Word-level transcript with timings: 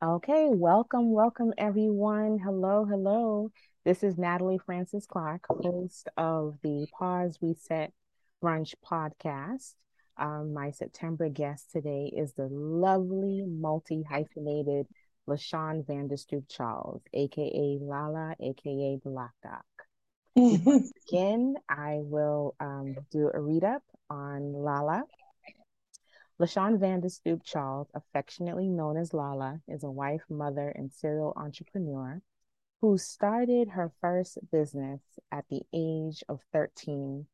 Okay, 0.00 0.46
welcome, 0.48 1.10
welcome 1.10 1.52
everyone. 1.58 2.38
Hello, 2.38 2.84
hello. 2.84 3.50
This 3.84 4.04
is 4.04 4.16
Natalie 4.16 4.60
Francis 4.64 5.06
Clark, 5.06 5.46
host 5.48 6.08
of 6.16 6.56
the 6.62 6.86
Pause 6.96 7.36
Reset 7.42 7.92
Brunch 8.40 8.74
podcast. 8.88 9.74
Um, 10.16 10.54
my 10.54 10.70
September 10.70 11.28
guest 11.28 11.72
today 11.72 12.12
is 12.16 12.32
the 12.34 12.46
lovely 12.46 13.42
multi 13.44 14.04
hyphenated 14.08 14.86
LaShawn 15.28 15.84
Vanderstoop 15.84 16.44
Charles, 16.48 17.02
aka 17.12 17.78
Lala, 17.80 18.36
aka 18.38 19.00
Black 19.02 19.32
Doc. 19.42 19.64
Again, 21.10 21.56
I 21.68 21.96
will 22.02 22.54
um, 22.60 22.94
do 23.10 23.32
a 23.34 23.40
read 23.40 23.64
up 23.64 23.82
on 24.08 24.52
Lala 24.52 25.02
LaShawn 26.40 26.78
Vanderstoop 26.78 27.42
Charles, 27.42 27.88
affectionately 27.94 28.68
known 28.68 28.96
as 28.96 29.12
Lala, 29.12 29.60
is 29.66 29.82
a 29.82 29.90
wife, 29.90 30.22
mother, 30.28 30.68
and 30.68 30.92
serial 30.92 31.32
entrepreneur 31.34 32.22
who 32.80 32.96
started 32.96 33.70
her 33.70 33.90
first 34.00 34.38
business 34.52 35.00
at 35.32 35.44
the 35.50 35.62
age 35.72 36.22
of 36.28 36.40
13 36.52 37.26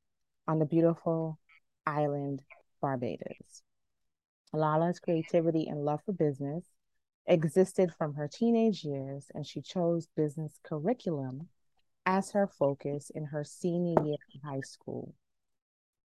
on 0.48 0.58
the 0.58 0.64
beautiful 0.64 1.38
island 1.86 2.42
Barbados. 2.80 3.62
Lala's 4.54 5.00
creativity 5.00 5.66
and 5.66 5.84
love 5.84 6.00
for 6.06 6.12
business 6.12 6.64
existed 7.26 7.92
from 7.92 8.14
her 8.14 8.26
teenage 8.26 8.84
years, 8.84 9.26
and 9.34 9.46
she 9.46 9.60
chose 9.60 10.08
business 10.16 10.58
curriculum 10.62 11.48
as 12.06 12.30
her 12.30 12.46
focus 12.46 13.10
in 13.14 13.26
her 13.26 13.44
senior 13.44 14.02
year 14.02 14.16
of 14.34 14.42
high 14.42 14.60
school. 14.60 15.12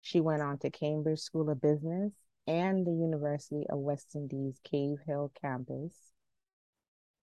She 0.00 0.20
went 0.20 0.42
on 0.42 0.58
to 0.58 0.70
Cambridge 0.70 1.20
School 1.20 1.48
of 1.48 1.60
Business 1.60 2.12
and 2.48 2.86
the 2.86 2.92
University 2.92 3.66
of 3.68 3.78
West 3.78 4.16
Indies 4.16 4.58
Cave 4.64 4.98
Hill 5.06 5.30
campus. 5.40 5.92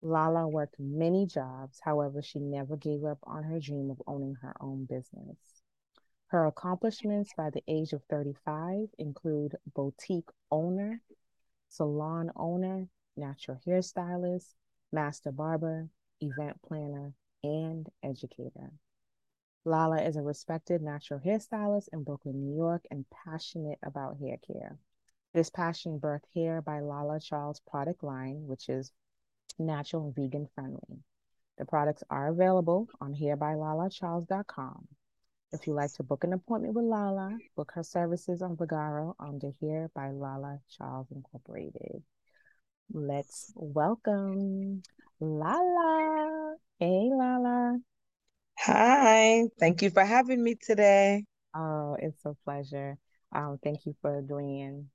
Lala 0.04 0.48
worked 0.48 0.80
many 0.80 1.26
jobs, 1.26 1.80
however, 1.84 2.22
she 2.22 2.38
never 2.38 2.78
gave 2.78 3.04
up 3.04 3.18
on 3.24 3.44
her 3.44 3.60
dream 3.60 3.90
of 3.90 4.02
owning 4.06 4.36
her 4.36 4.56
own 4.62 4.86
business. 4.86 5.64
Her 6.28 6.46
accomplishments 6.46 7.34
by 7.36 7.50
the 7.50 7.64
age 7.68 7.92
of 7.92 8.04
35 8.04 8.90
include 9.00 9.56
boutique 9.74 10.30
owner, 10.52 11.02
salon 11.70 12.32
owner, 12.36 12.88
natural 13.18 13.60
hairstylist, 13.66 14.54
master 14.92 15.32
barber, 15.32 15.90
event 16.22 16.62
planner, 16.62 17.14
and 17.44 17.90
educator. 18.04 18.72
Lala 19.64 20.04
is 20.04 20.18
a 20.18 20.22
respected 20.22 20.84
natural 20.84 21.20
hairstylist 21.20 21.88
in 21.92 22.04
Brooklyn, 22.04 22.46
New 22.46 22.56
York, 22.56 22.86
and 22.92 23.06
passionate 23.10 23.80
about 23.82 24.20
hair 24.20 24.38
care. 24.46 24.78
This 25.36 25.50
passion 25.50 25.98
birth 25.98 26.22
Hair 26.34 26.62
by 26.62 26.80
Lala 26.80 27.20
Charles 27.20 27.60
product 27.68 28.06
line, 28.06 28.48
which 28.48 28.70
is 28.70 28.94
natural 29.60 30.06
and 30.06 30.16
vegan 30.16 30.48
friendly. 30.56 31.04
The 31.58 31.66
products 31.66 32.06
are 32.10 32.30
available 32.30 32.88
on 33.02 33.14
hairbylalacharles.com. 33.14 34.88
If 35.52 35.68
you'd 35.68 35.74
like 35.74 35.92
to 35.96 36.04
book 36.04 36.24
an 36.24 36.32
appointment 36.32 36.74
with 36.74 36.86
Lala, 36.86 37.38
book 37.58 37.74
her 37.76 37.84
services 37.84 38.42
on 38.42 38.56
Vagaro 38.56 39.14
under 39.20 39.52
Hair 39.60 39.92
by 39.94 40.12
Lala 40.12 40.60
Charles 40.70 41.12
Incorporated. 41.12 42.02
Let's 42.94 43.52
welcome 43.56 44.84
Lala. 45.20 46.56
Hey, 46.80 47.10
Lala. 47.12 47.80
Hi, 48.60 49.44
thank 49.60 49.82
you 49.82 49.90
for 49.90 50.06
having 50.06 50.42
me 50.42 50.56
today. 50.56 51.26
Oh, 51.54 51.98
it's 52.00 52.24
a 52.24 52.34
pleasure. 52.46 52.98
Um, 53.34 53.60
thank 53.62 53.86
you 53.86 53.98
for 54.02 54.18
agreeing. 54.18 54.88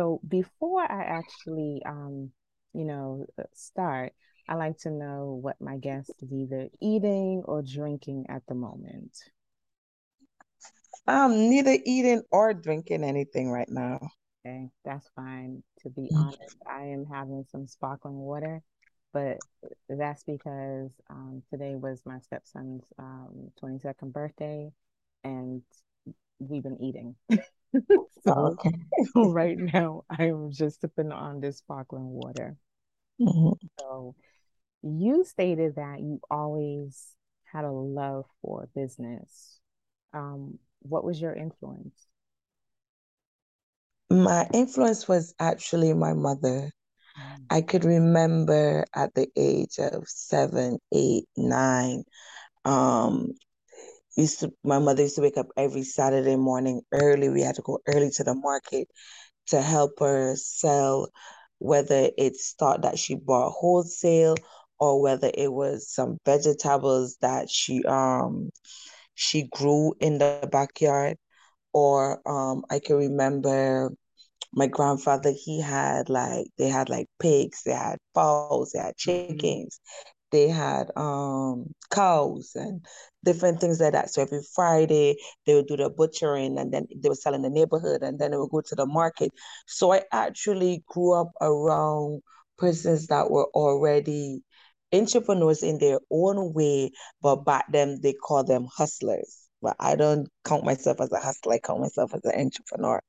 So 0.00 0.18
before 0.26 0.80
I 0.80 1.02
actually, 1.02 1.82
um, 1.84 2.30
you 2.72 2.86
know, 2.86 3.26
uh, 3.38 3.42
start, 3.52 4.14
I 4.48 4.54
like 4.54 4.78
to 4.78 4.90
know 4.90 5.38
what 5.42 5.60
my 5.60 5.76
guest 5.76 6.14
is 6.22 6.32
either 6.32 6.70
eating 6.80 7.42
or 7.44 7.60
drinking 7.60 8.24
at 8.30 8.40
the 8.48 8.54
moment. 8.54 9.14
I'm 11.06 11.50
neither 11.50 11.76
eating 11.84 12.22
or 12.32 12.54
drinking 12.54 13.04
anything 13.04 13.50
right 13.50 13.68
now. 13.68 14.00
Okay, 14.46 14.70
that's 14.86 15.06
fine. 15.14 15.62
To 15.82 15.90
be 15.90 16.10
honest, 16.16 16.56
I 16.66 16.84
am 16.84 17.04
having 17.04 17.44
some 17.52 17.66
sparkling 17.66 18.16
water, 18.16 18.62
but 19.12 19.36
that's 19.90 20.24
because 20.24 20.92
um, 21.10 21.42
today 21.50 21.74
was 21.74 22.00
my 22.06 22.20
stepson's 22.20 22.84
um, 22.98 23.50
22nd 23.60 24.14
birthday, 24.14 24.72
and 25.24 25.60
we've 26.38 26.62
been 26.62 26.82
eating. 26.82 27.16
so 28.24 28.58
Okay. 28.58 28.72
right 29.14 29.58
now 29.58 30.04
I 30.10 30.24
am 30.26 30.50
just 30.52 30.80
sipping 30.80 31.12
on 31.12 31.40
this 31.40 31.58
sparkling 31.58 32.08
water. 32.08 32.56
Mhm. 33.18 33.70
So 33.78 34.14
you 34.82 35.24
stated 35.24 35.76
that 35.76 36.00
you 36.00 36.20
always 36.30 37.14
had 37.44 37.64
a 37.64 37.72
love 37.72 38.26
for 38.42 38.68
business. 38.74 39.60
Um, 40.14 40.58
what 40.80 41.04
was 41.04 41.20
your 41.20 41.34
influence? 41.34 42.06
My 44.10 44.48
influence 44.52 45.08
was 45.08 45.34
actually 45.38 45.94
my 45.94 46.12
mother. 46.14 46.70
Mm, 47.18 47.50
I 47.50 47.62
could 47.62 47.84
remember 47.84 48.86
at 48.94 49.14
the 49.14 49.28
age 49.36 49.78
of 49.78 50.08
seven, 50.08 50.78
eight, 50.92 51.26
nine, 51.36 52.04
um, 52.64 53.32
used 54.16 54.40
to 54.40 54.52
my 54.64 54.78
mother 54.78 55.02
used 55.02 55.16
to 55.16 55.22
wake 55.22 55.36
up 55.38 55.48
every 55.56 55.82
Saturday 55.82 56.36
morning 56.36 56.82
early. 56.92 57.28
We 57.28 57.42
had 57.42 57.56
to 57.56 57.62
go 57.62 57.80
early 57.86 58.10
to 58.12 58.24
the 58.24 58.34
market 58.34 58.88
to 59.48 59.60
help 59.62 59.92
her 60.00 60.36
sell, 60.36 61.08
whether 61.58 62.10
it's 62.16 62.46
stock 62.46 62.82
that 62.82 62.98
she 62.98 63.14
bought 63.16 63.52
wholesale 63.52 64.36
or 64.78 65.00
whether 65.02 65.30
it 65.34 65.52
was 65.52 65.88
some 65.88 66.18
vegetables 66.24 67.16
that 67.22 67.50
she 67.50 67.82
um 67.84 68.50
she 69.14 69.44
grew 69.50 69.94
in 70.00 70.18
the 70.18 70.30
backyard. 70.50 71.00
Or 71.72 72.20
um 72.28 72.64
I 72.70 72.80
can 72.80 72.96
remember 72.96 73.90
my 74.52 74.66
grandfather, 74.66 75.32
he 75.32 75.60
had 75.60 76.08
like 76.10 76.46
they 76.58 76.68
had 76.68 76.88
like 76.90 77.08
pigs, 77.20 77.62
they 77.64 77.72
had 77.72 77.98
fowls, 78.14 78.72
they 78.72 78.80
had 78.80 78.96
mhm, 79.04 79.46
chickens, 79.46 79.80
they 80.30 80.48
had 80.48 80.90
um 80.96 81.74
cows 81.90 82.52
and 82.54 82.84
different 83.24 83.60
things 83.60 83.80
like 83.80 83.92
that. 83.92 84.10
So 84.10 84.22
every 84.22 84.42
Friday 84.54 85.16
they 85.46 85.54
would 85.54 85.66
do 85.66 85.76
the 85.76 85.90
butchering 85.90 86.58
and 86.58 86.72
then 86.72 86.86
they 86.94 87.08
would 87.08 87.18
sell 87.18 87.34
in 87.34 87.42
the 87.42 87.50
neighborhood 87.50 88.02
and 88.02 88.18
then 88.18 88.30
they 88.30 88.36
would 88.36 88.50
go 88.50 88.60
to 88.62 88.74
the 88.74 88.86
market. 88.86 89.30
So 89.66 89.92
I 89.92 90.02
actually 90.12 90.82
grew 90.88 91.14
up 91.14 91.32
around 91.40 92.22
persons 92.58 93.06
that 93.08 93.30
were 93.30 93.46
already 93.54 94.42
entrepreneurs 94.92 95.62
in 95.62 95.78
their 95.78 96.00
own 96.10 96.52
way, 96.52 96.90
but 97.22 97.44
back 97.44 97.66
then 97.70 98.00
they 98.02 98.12
call 98.12 98.44
them 98.44 98.66
hustlers. 98.76 99.48
But 99.62 99.76
I 99.78 99.96
don't 99.96 100.28
count 100.44 100.64
myself 100.64 101.00
as 101.00 101.12
a 101.12 101.18
hustler, 101.20 101.54
I 101.54 101.58
count 101.58 101.80
myself 101.80 102.14
as 102.14 102.24
an 102.24 102.38
entrepreneur. 102.40 103.00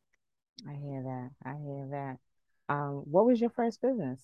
I 0.68 0.74
hear 0.74 1.04
that. 1.04 1.30
I 1.44 1.56
hear 1.58 1.88
that. 1.92 2.18
Um, 2.70 3.04
what 3.10 3.26
was 3.26 3.40
your 3.42 3.50
first 3.50 3.82
business? 3.82 4.20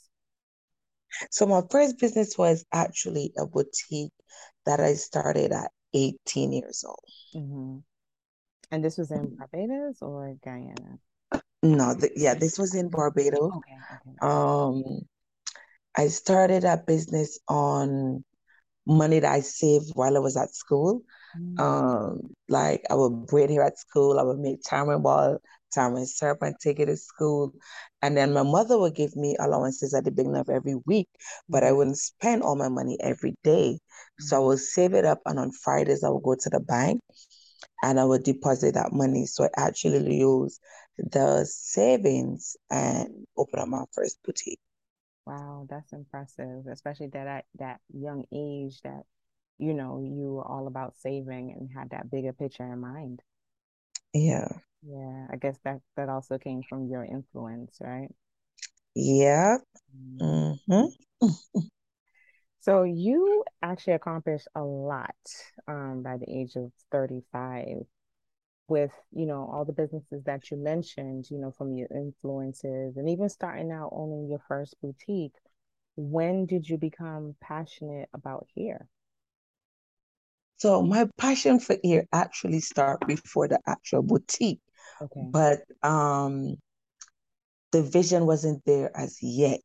So 1.31 1.45
my 1.45 1.61
first 1.71 1.99
business 1.99 2.37
was 2.37 2.65
actually 2.73 3.33
a 3.37 3.45
boutique 3.45 4.13
that 4.65 4.79
I 4.79 4.93
started 4.95 5.51
at 5.51 5.71
18 5.93 6.53
years 6.53 6.83
old. 6.87 7.03
hmm 7.33 7.79
And 8.71 8.83
this 8.83 8.97
was 8.97 9.11
in 9.11 9.31
Barbados 9.37 10.01
or 10.01 10.35
Guyana? 10.43 10.99
No, 11.63 11.95
th 11.95 12.11
yeah, 12.15 12.33
this 12.35 12.57
was 12.59 12.75
in 12.75 12.89
Barbados. 12.89 13.53
Okay, 13.55 13.83
okay. 13.93 14.17
Um, 14.21 15.01
I 15.97 16.07
started 16.09 16.63
a 16.65 16.77
business 16.77 17.39
on 17.47 18.23
money 18.87 19.19
that 19.19 19.31
I 19.31 19.41
saved 19.41 19.91
while 19.95 20.17
I 20.17 20.21
was 20.21 20.37
at 20.37 20.55
school. 20.55 21.03
Mm, 21.35 21.59
Um, 21.59 22.35
like 22.49 22.83
I 22.89 22.95
would 22.95 23.27
braid 23.27 23.49
hair 23.51 23.63
at 23.63 23.79
school, 23.79 24.19
I 24.19 24.23
would 24.23 24.39
make 24.39 24.61
tamarind 24.63 25.03
ball, 25.03 25.39
syrup 25.71 26.03
and 26.11 26.19
take 26.23 26.43
it 26.45 26.51
to 26.51 26.61
school. 26.61 27.19
And 27.67 27.81
then 27.81 28.03
my 28.03 28.11
mother 28.11 28.51
would 28.51 28.67
give 28.69 28.87
me 28.87 29.09
allowances 29.11 29.71
at 29.71 29.81
the 29.83 30.11
beginning 30.11 30.21
of 30.21 30.49
every 30.49 30.75
week, 30.85 31.07
but 31.49 31.63
I 31.63 31.71
wouldn't 31.71 31.97
spend 31.97 32.41
all 32.43 32.55
my 32.55 32.69
money 32.69 32.97
every 33.01 33.35
day. 33.43 33.79
So 34.19 34.35
I 34.35 34.39
mhm. 34.39 34.39
would 34.39 34.59
save 34.59 34.93
it 34.93 35.05
up 35.05 35.19
and 35.25 35.39
on 35.39 35.51
Fridays 35.51 36.03
I 36.03 36.09
would 36.09 36.23
go 36.23 36.35
to 36.39 36.49
the 36.49 36.59
bank 36.59 37.01
and 37.83 37.99
I 37.99 38.05
would 38.05 38.23
deposit 38.23 38.73
that 38.75 38.91
money. 38.93 39.25
So 39.25 39.45
I 39.45 39.49
actually 39.57 40.15
use 40.15 40.59
the 40.97 41.45
savings 41.45 42.55
and 42.69 43.25
open 43.37 43.59
up 43.59 43.67
my 43.67 43.83
first 43.93 44.17
boutique. 44.23 44.59
Wow, 45.25 45.67
that's 45.69 45.93
impressive, 45.93 46.65
especially 46.67 47.07
that 47.07 47.27
at 47.27 47.45
that 47.55 47.81
young 47.93 48.25
age 48.31 48.81
that 48.81 49.05
you 49.59 49.73
know 49.73 49.99
you 49.99 50.33
were 50.35 50.45
all 50.47 50.67
about 50.67 50.95
saving 50.97 51.51
and 51.51 51.69
had 51.71 51.89
that 51.91 52.09
bigger 52.09 52.33
picture 52.33 52.63
in 52.71 52.79
mind. 52.79 53.21
Yeah. 54.17 54.47
Yeah, 54.83 55.27
I 55.29 55.35
guess 55.37 55.57
that 55.63 55.81
that 55.95 56.09
also 56.09 56.37
came 56.37 56.63
from 56.63 56.87
your 56.87 57.03
influence, 57.03 57.77
right? 57.81 58.09
Yeah. 58.95 59.57
Mm. 59.95 60.59
hmm 60.67 60.85
So 62.59 62.83
you 62.83 63.43
actually 63.63 63.93
accomplished 63.93 64.47
a 64.55 64.63
lot 64.63 65.15
um, 65.67 66.03
by 66.03 66.17
the 66.17 66.29
age 66.29 66.55
of 66.55 66.71
35 66.91 67.85
with, 68.67 68.93
you 69.11 69.25
know, 69.25 69.49
all 69.51 69.65
the 69.65 69.73
businesses 69.73 70.23
that 70.25 70.51
you 70.51 70.57
mentioned, 70.57 71.29
you 71.31 71.37
know, 71.39 71.51
from 71.51 71.73
your 71.75 71.87
influences 71.91 72.97
and 72.97 73.09
even 73.09 73.29
starting 73.29 73.71
out 73.71 73.89
owning 73.93 74.27
your 74.29 74.39
first 74.47 74.75
boutique. 74.81 75.35
when 75.97 76.45
did 76.47 76.69
you 76.69 76.77
become 76.77 77.35
passionate 77.41 78.09
about 78.13 78.47
hair? 78.57 78.87
So 80.57 80.81
my 80.81 81.07
passion 81.17 81.59
for 81.59 81.77
hair 81.83 82.05
actually 82.11 82.59
started 82.59 83.07
before 83.07 83.47
the 83.47 83.59
actual 83.65 84.01
boutique. 84.01 84.61
Okay. 85.01 85.29
But 85.31 85.61
um 85.83 86.57
the 87.71 87.83
vision 87.83 88.25
wasn't 88.25 88.63
there 88.65 88.91
as 88.95 89.17
yet. 89.21 89.61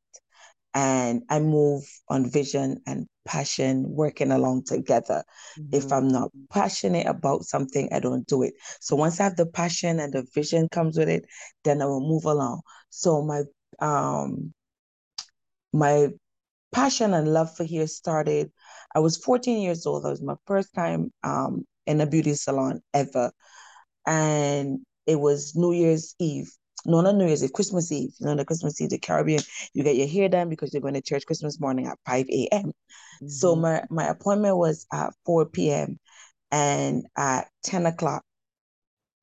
And 0.74 1.22
I 1.28 1.38
move 1.40 1.84
on 2.08 2.30
vision 2.30 2.78
and 2.86 3.06
passion 3.26 3.84
working 3.86 4.32
along 4.32 4.64
together. 4.64 5.22
Mm-hmm. 5.58 5.76
If 5.76 5.92
I'm 5.92 6.08
not 6.08 6.30
passionate 6.50 7.06
about 7.06 7.44
something, 7.44 7.90
I 7.92 8.00
don't 8.00 8.26
do 8.26 8.42
it. 8.42 8.54
So 8.80 8.96
once 8.96 9.20
I 9.20 9.24
have 9.24 9.36
the 9.36 9.46
passion 9.46 10.00
and 10.00 10.12
the 10.12 10.26
vision 10.34 10.68
comes 10.70 10.96
with 10.96 11.10
it, 11.10 11.26
then 11.64 11.82
I 11.82 11.84
will 11.84 12.00
move 12.00 12.24
along. 12.24 12.62
So 12.88 13.22
my 13.22 13.42
um 13.80 14.54
my 15.72 16.08
passion 16.72 17.14
and 17.14 17.32
love 17.32 17.54
for 17.54 17.64
here 17.64 17.86
started. 17.86 18.50
I 18.94 19.00
was 19.00 19.16
14 19.16 19.60
years 19.60 19.86
old. 19.86 20.04
That 20.04 20.10
was 20.10 20.22
my 20.22 20.36
first 20.46 20.74
time 20.74 21.12
um 21.22 21.64
in 21.86 22.00
a 22.00 22.06
beauty 22.06 22.34
salon 22.34 22.80
ever. 22.94 23.32
And 24.06 24.80
it 25.06 25.18
was 25.18 25.54
New 25.56 25.72
Year's 25.72 26.14
Eve 26.18 26.50
no, 26.84 27.00
not 27.00 27.14
New 27.14 27.26
Year's 27.26 27.44
Eve, 27.44 27.52
Christmas 27.52 27.92
Eve. 27.92 28.12
You 28.18 28.26
know, 28.26 28.34
the 28.34 28.44
Christmas 28.44 28.80
Eve, 28.80 28.90
the 28.90 28.98
Caribbean, 28.98 29.42
you 29.72 29.82
get 29.82 29.96
your 29.96 30.08
hair 30.08 30.28
done 30.28 30.48
because 30.48 30.72
you're 30.72 30.82
going 30.82 30.94
to 30.94 31.02
church 31.02 31.26
Christmas 31.26 31.60
morning 31.60 31.86
at 31.86 31.98
5 32.06 32.26
a.m. 32.28 32.64
Mm-hmm. 32.64 33.28
So 33.28 33.54
my, 33.54 33.84
my 33.90 34.08
appointment 34.08 34.56
was 34.56 34.86
at 34.92 35.12
4 35.24 35.46
p.m. 35.46 35.98
And 36.50 37.06
at 37.16 37.48
10 37.64 37.86
o'clock, 37.86 38.24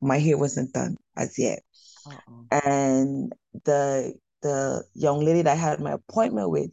my 0.01 0.17
hair 0.17 0.37
wasn't 0.37 0.73
done 0.73 0.95
as 1.17 1.37
yet. 1.37 1.59
Uh-uh. 2.07 2.59
And 2.65 3.33
the 3.65 4.13
the 4.41 4.85
young 4.93 5.19
lady 5.19 5.41
that 5.41 5.51
I 5.51 5.55
had 5.55 5.81
my 5.81 5.91
appointment 5.91 6.49
with, 6.49 6.71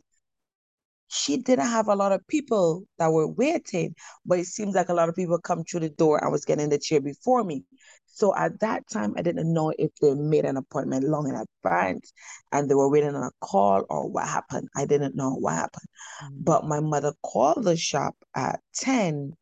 she 1.17 1.39
didn't 1.39 1.67
have 1.67 1.89
a 1.89 1.95
lot 1.95 2.13
of 2.13 2.27
people 2.29 2.85
that 2.99 3.13
were 3.13 3.29
waiting, 3.29 3.95
but 4.25 4.39
it 4.39 4.47
seems 4.47 4.75
like 4.75 4.89
a 4.89 4.95
lot 4.95 5.09
of 5.09 5.17
people 5.17 5.39
come 5.39 5.65
through 5.65 5.81
the 5.81 5.91
door 5.91 6.23
and 6.23 6.31
was 6.31 6.45
getting 6.45 6.69
the 6.69 6.79
chair 6.79 7.01
before 7.01 7.45
me. 7.45 7.65
So 8.07 8.35
at 8.35 8.61
that 8.61 8.89
time, 8.89 9.15
I 9.17 9.23
didn't 9.23 9.53
know 9.53 9.73
if 9.79 9.91
they 10.01 10.15
made 10.15 10.47
an 10.47 10.57
appointment 10.57 11.05
long 11.05 11.29
in 11.29 11.35
advance 11.35 12.13
and 12.53 12.69
they 12.69 12.75
were 12.75 12.89
waiting 12.89 13.15
on 13.15 13.23
a 13.23 13.31
call 13.41 13.85
or 13.91 14.09
what 14.09 14.27
happened. 14.27 14.69
I 14.75 14.87
didn't 14.87 15.17
know 15.17 15.35
what 15.35 15.55
happened. 15.55 15.89
Mm-hmm. 16.25 16.37
But 16.45 16.65
my 16.65 16.81
mother 16.81 17.13
called 17.23 17.65
the 17.65 17.77
shop 17.77 18.17
at 18.35 18.61
10, 18.77 19.33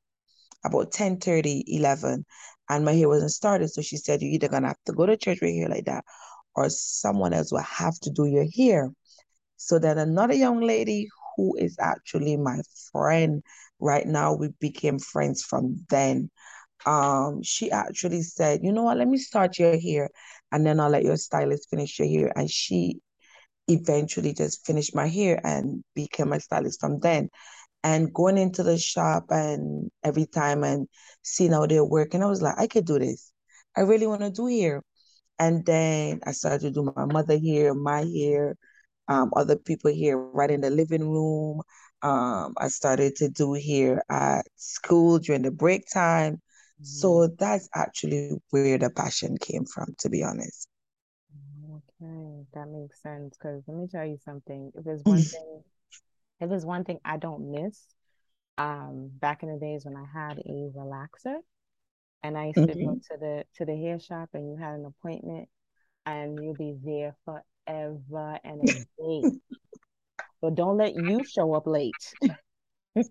about 0.65 0.91
10 0.91 1.19
30, 1.19 1.65
11, 1.69 2.25
and 2.69 2.85
my 2.85 2.93
hair 2.93 3.09
wasn't 3.09 3.31
started. 3.31 3.69
So 3.69 3.81
she 3.81 3.97
said, 3.97 4.23
You're 4.23 4.33
either 4.33 4.49
going 4.49 4.63
to 4.63 4.69
have 4.69 4.83
to 4.87 4.93
go 4.93 5.07
to 5.07 5.17
church 5.17 5.39
with 5.41 5.55
hair 5.55 5.69
like 5.69 5.85
that 5.85 6.05
or 6.57 6.69
someone 6.71 7.33
else 7.33 7.53
will 7.53 7.61
have 7.61 7.99
to 8.01 8.11
do 8.11 8.27
your 8.27 8.47
hair. 8.57 8.91
So 9.57 9.79
then 9.79 9.99
another 9.99 10.35
young 10.35 10.61
lady 10.61 11.09
who 11.37 11.57
is 11.57 11.77
actually 11.81 12.37
my 12.37 12.61
friend 12.93 13.43
right 13.81 14.07
now, 14.07 14.35
we 14.35 14.49
became 14.61 14.99
friends 14.99 15.43
from 15.43 15.85
then. 15.89 16.31
Um, 16.87 17.43
she 17.43 17.71
actually 17.71 18.23
said, 18.23 18.61
you 18.63 18.73
know 18.73 18.83
what, 18.85 18.99
let 18.99 19.09
me 19.09 19.19
start 19.19 19.59
your 19.59 19.79
hair 19.79 20.11
and 20.53 20.67
then 20.67 20.81
I'll 20.81 20.91
let 20.91 21.05
your 21.05 21.17
stylist 21.17 21.71
finish 21.71 21.99
your 21.99 22.09
hair. 22.09 22.33
And 22.37 22.51
she 22.51 23.01
eventually 23.69 24.33
just 24.35 24.67
finished 24.67 24.95
my 24.95 25.09
hair 25.09 25.41
and 25.45 25.83
became 25.95 26.29
my 26.31 26.39
stylist 26.39 26.81
from 26.81 27.01
then. 27.01 27.29
And 27.85 28.13
going 28.13 28.39
into 28.39 28.63
the 28.63 28.79
shop 28.79 29.27
and 29.31 29.91
every 30.03 30.27
time 30.27 30.65
and 30.65 30.89
seeing 31.23 31.53
how 31.53 31.67
they're 31.67 31.85
working, 31.85 32.23
I 32.23 32.27
was 32.27 32.43
like, 32.43 32.59
I 32.59 32.67
could 32.67 32.87
do 32.87 32.99
this. 32.99 33.33
I 33.77 33.83
really 33.83 34.07
want 34.07 34.23
to 34.23 34.31
do 34.31 34.47
hair. 34.47 34.83
And 35.39 35.65
then 35.67 36.21
I 36.27 36.33
started 36.33 36.61
to 36.63 36.71
do 36.71 36.93
my 36.97 37.07
mother 37.07 37.39
hair, 37.39 37.75
my 37.75 38.05
hair, 38.05 38.57
um, 39.09 39.31
other 39.37 39.57
people 39.57 39.93
here 39.93 40.19
right 40.19 40.51
in 40.51 40.61
the 40.61 40.71
living 40.71 41.09
room. 41.09 41.61
Um, 42.03 42.55
I 42.59 42.69
started 42.69 43.17
to 43.17 43.29
do 43.29 43.55
here 43.55 44.03
at 44.11 44.47
school 44.57 45.19
during 45.19 45.43
the 45.43 45.51
break 45.51 45.85
time. 45.93 46.35
Mm-hmm. 46.35 46.85
So 46.85 47.29
that's 47.39 47.69
actually 47.75 48.33
where 48.51 48.79
the 48.79 48.91
passion 48.91 49.37
came 49.39 49.65
from, 49.65 49.95
to 50.01 50.11
be 50.11 50.23
honest. 50.23 50.69
Okay, 51.71 52.45
that 52.55 52.69
makes 52.69 53.03
sense. 53.03 53.37
Because 53.39 53.63
let 53.67 53.77
me 53.77 53.87
tell 53.91 54.05
you 54.05 54.19
something. 54.25 54.73
If 54.75 54.85
there's 54.85 55.03
one 55.03 55.23
thing, 55.23 55.63
if 56.41 56.49
there's 56.49 56.67
one 56.67 56.85
thing 56.85 56.99
I 57.05 57.17
don't 57.17 57.51
miss, 57.51 57.81
um, 58.59 59.11
back 59.21 59.43
in 59.43 59.53
the 59.53 59.59
days 59.59 59.85
when 59.85 59.97
I 59.97 60.05
had 60.13 60.39
a 60.39 60.71
relaxer, 60.77 61.39
and 62.23 62.37
I 62.37 62.47
used 62.47 62.59
mm-hmm. 62.59 62.67
to 62.67 62.85
go 62.85 62.91
mm-hmm. 62.91 63.15
to 63.15 63.21
the 63.21 63.45
to 63.57 63.65
the 63.65 63.77
hair 63.77 63.99
shop, 63.99 64.31
and 64.35 64.49
you 64.49 64.57
had 64.57 64.75
an 64.75 64.85
appointment, 64.85 65.49
and 66.07 66.39
you'd 66.43 66.59
be 66.59 66.77
there 66.85 67.17
for 67.25 67.43
ever 67.67 68.39
and 68.45 68.69
a 68.69 68.73
day. 68.73 69.39
but 70.43 70.55
don't 70.55 70.77
let 70.77 70.95
you 70.95 71.25
show 71.25 71.55
up 71.55 71.67
late. 71.67 71.93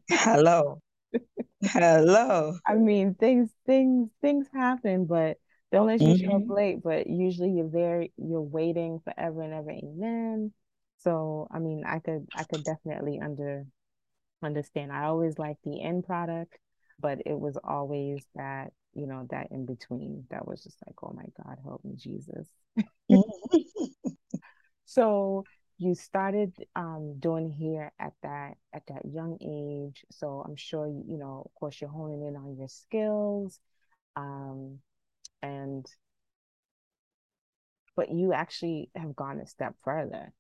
Hello. 0.10 0.80
Hello. 1.64 2.58
I 2.68 2.76
mean, 2.76 3.16
things, 3.16 3.50
things, 3.66 4.10
things 4.22 4.48
happen, 4.54 5.06
but 5.06 5.38
don't 5.72 5.88
let 5.88 6.02
you 6.02 6.10
mm-hmm. 6.10 6.26
show 6.26 6.36
up 6.36 6.42
mm-hmm. 6.44 6.54
late. 6.54 6.84
But 6.84 7.08
usually 7.08 7.52
you're 7.52 7.70
there, 7.70 8.06
you're 8.18 8.42
waiting 8.42 9.00
forever 9.04 9.42
and 9.42 9.54
ever. 9.54 9.72
Amen. 9.72 10.54
So 11.00 11.48
I 11.52 11.60
mean, 11.60 11.84
I 11.86 12.00
could, 12.00 12.28
I 12.36 12.44
could 12.44 12.64
definitely 12.64 13.20
under 13.20 13.66
understand. 14.44 14.92
I 14.92 15.06
always 15.06 15.40
like 15.40 15.58
the 15.64 15.82
end 15.82 16.06
product, 16.06 16.58
but 17.00 17.20
it 17.26 17.38
was 17.38 17.58
always 17.64 18.26
that, 18.36 18.72
you 18.94 19.08
know, 19.08 19.26
that 19.32 19.48
in 19.52 19.66
between 19.66 20.26
that 20.30 20.48
was 20.48 20.64
just 20.64 20.78
like, 20.86 20.96
oh 21.04 21.14
my 21.16 21.26
God, 21.44 21.58
help 21.64 21.84
me, 21.84 21.96
Jesus. 21.96 22.48
So 24.94 25.46
you 25.80 25.96
started 25.96 26.54
um, 26.76 27.16
doing 27.20 27.50
hair 27.50 27.92
at 28.00 28.14
that 28.22 28.58
at 28.74 28.84
that 28.88 29.06
young 29.06 29.38
age. 29.42 30.06
So 30.12 30.44
I'm 30.46 30.56
sure 30.56 30.88
you, 30.88 31.04
you 31.08 31.18
know, 31.18 31.42
of 31.46 31.54
course, 31.60 31.82
you're 31.82 31.90
honing 31.90 32.24
in 32.28 32.36
on 32.36 32.56
your 32.58 32.68
skills, 32.68 33.60
um, 34.16 34.80
and 35.42 35.86
but 37.96 38.12
you 38.12 38.34
actually 38.34 38.92
have 38.96 39.16
gone 39.16 39.40
a 39.40 39.48
step 39.48 39.74
further. 39.84 40.32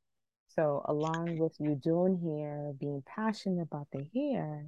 So 0.49 0.85
along 0.85 1.39
with 1.39 1.55
you 1.59 1.73
doing 1.73 2.19
hair, 2.21 2.73
being 2.79 3.01
passionate 3.07 3.63
about 3.63 3.87
the 3.91 4.05
hair, 4.13 4.67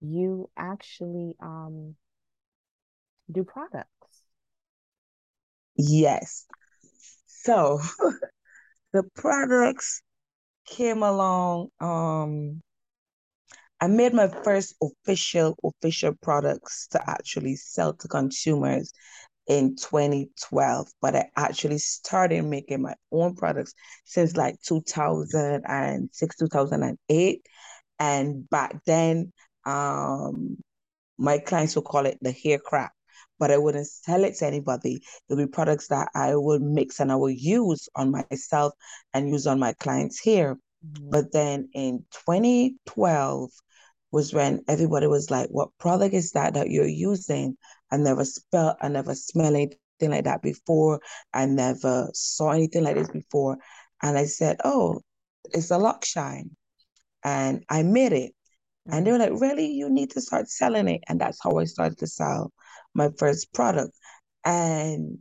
you 0.00 0.48
actually 0.56 1.34
um, 1.38 1.96
do 3.30 3.44
products. 3.44 4.22
Yes. 5.76 6.46
So 7.26 7.80
the 8.92 9.04
products 9.14 10.02
came 10.66 11.02
along. 11.02 11.68
Um, 11.80 12.60
I 13.80 13.88
made 13.88 14.14
my 14.14 14.28
first 14.28 14.76
official 14.80 15.56
official 15.64 16.14
products 16.22 16.86
to 16.92 17.10
actually 17.10 17.56
sell 17.56 17.94
to 17.94 18.08
consumers 18.08 18.92
in 19.48 19.74
2012, 19.76 20.88
but 21.00 21.16
I 21.16 21.30
actually 21.36 21.78
started 21.78 22.44
making 22.44 22.82
my 22.82 22.94
own 23.10 23.34
products 23.34 23.74
since 24.04 24.36
like 24.36 24.60
2006, 24.62 26.36
2008. 26.36 27.46
And 27.98 28.48
back 28.50 28.84
then, 28.84 29.32
um, 29.66 30.58
my 31.18 31.38
clients 31.38 31.74
would 31.76 31.84
call 31.84 32.06
it 32.06 32.18
the 32.20 32.32
hair 32.32 32.58
crap 32.58 32.92
but 33.42 33.50
I 33.50 33.58
wouldn't 33.58 33.88
sell 33.88 34.22
it 34.22 34.36
to 34.36 34.46
anybody. 34.46 35.02
It'll 35.28 35.44
be 35.44 35.50
products 35.50 35.88
that 35.88 36.10
I 36.14 36.36
would 36.36 36.62
mix 36.62 37.00
and 37.00 37.10
I 37.10 37.16
will 37.16 37.28
use 37.28 37.88
on 37.96 38.12
myself 38.12 38.72
and 39.14 39.28
use 39.28 39.48
on 39.48 39.58
my 39.58 39.72
clients 39.72 40.20
here. 40.20 40.54
Mm-hmm. 40.86 41.10
But 41.10 41.32
then 41.32 41.68
in 41.74 42.04
2012 42.12 43.50
was 44.12 44.32
when 44.32 44.62
everybody 44.68 45.08
was 45.08 45.28
like, 45.28 45.48
What 45.48 45.70
product 45.80 46.14
is 46.14 46.30
that 46.32 46.54
that 46.54 46.70
you're 46.70 46.86
using? 46.86 47.56
I 47.90 47.96
never 47.96 48.24
spelled, 48.24 48.76
I 48.80 48.86
never 48.86 49.12
smelled 49.16 49.56
anything 49.56 49.80
like 50.02 50.22
that 50.22 50.40
before. 50.40 51.00
I 51.34 51.46
never 51.46 52.10
saw 52.14 52.50
anything 52.50 52.84
like 52.84 52.94
this 52.94 53.10
before. 53.10 53.58
And 54.04 54.16
I 54.16 54.26
said, 54.26 54.58
Oh, 54.62 55.00
it's 55.52 55.72
a 55.72 55.78
lock 55.78 56.04
shine. 56.04 56.50
And 57.24 57.64
I 57.68 57.82
made 57.82 58.12
it. 58.12 58.34
And 58.86 59.04
they 59.04 59.10
mm-hmm. 59.10 59.20
were 59.20 59.30
like, 59.30 59.42
Really? 59.42 59.66
You 59.66 59.90
need 59.90 60.12
to 60.12 60.20
start 60.20 60.48
selling 60.48 60.86
it. 60.86 61.02
And 61.08 61.20
that's 61.20 61.42
how 61.42 61.58
I 61.58 61.64
started 61.64 61.98
to 61.98 62.06
sell 62.06 62.52
my 62.94 63.10
first 63.18 63.52
product. 63.52 63.92
And 64.44 65.18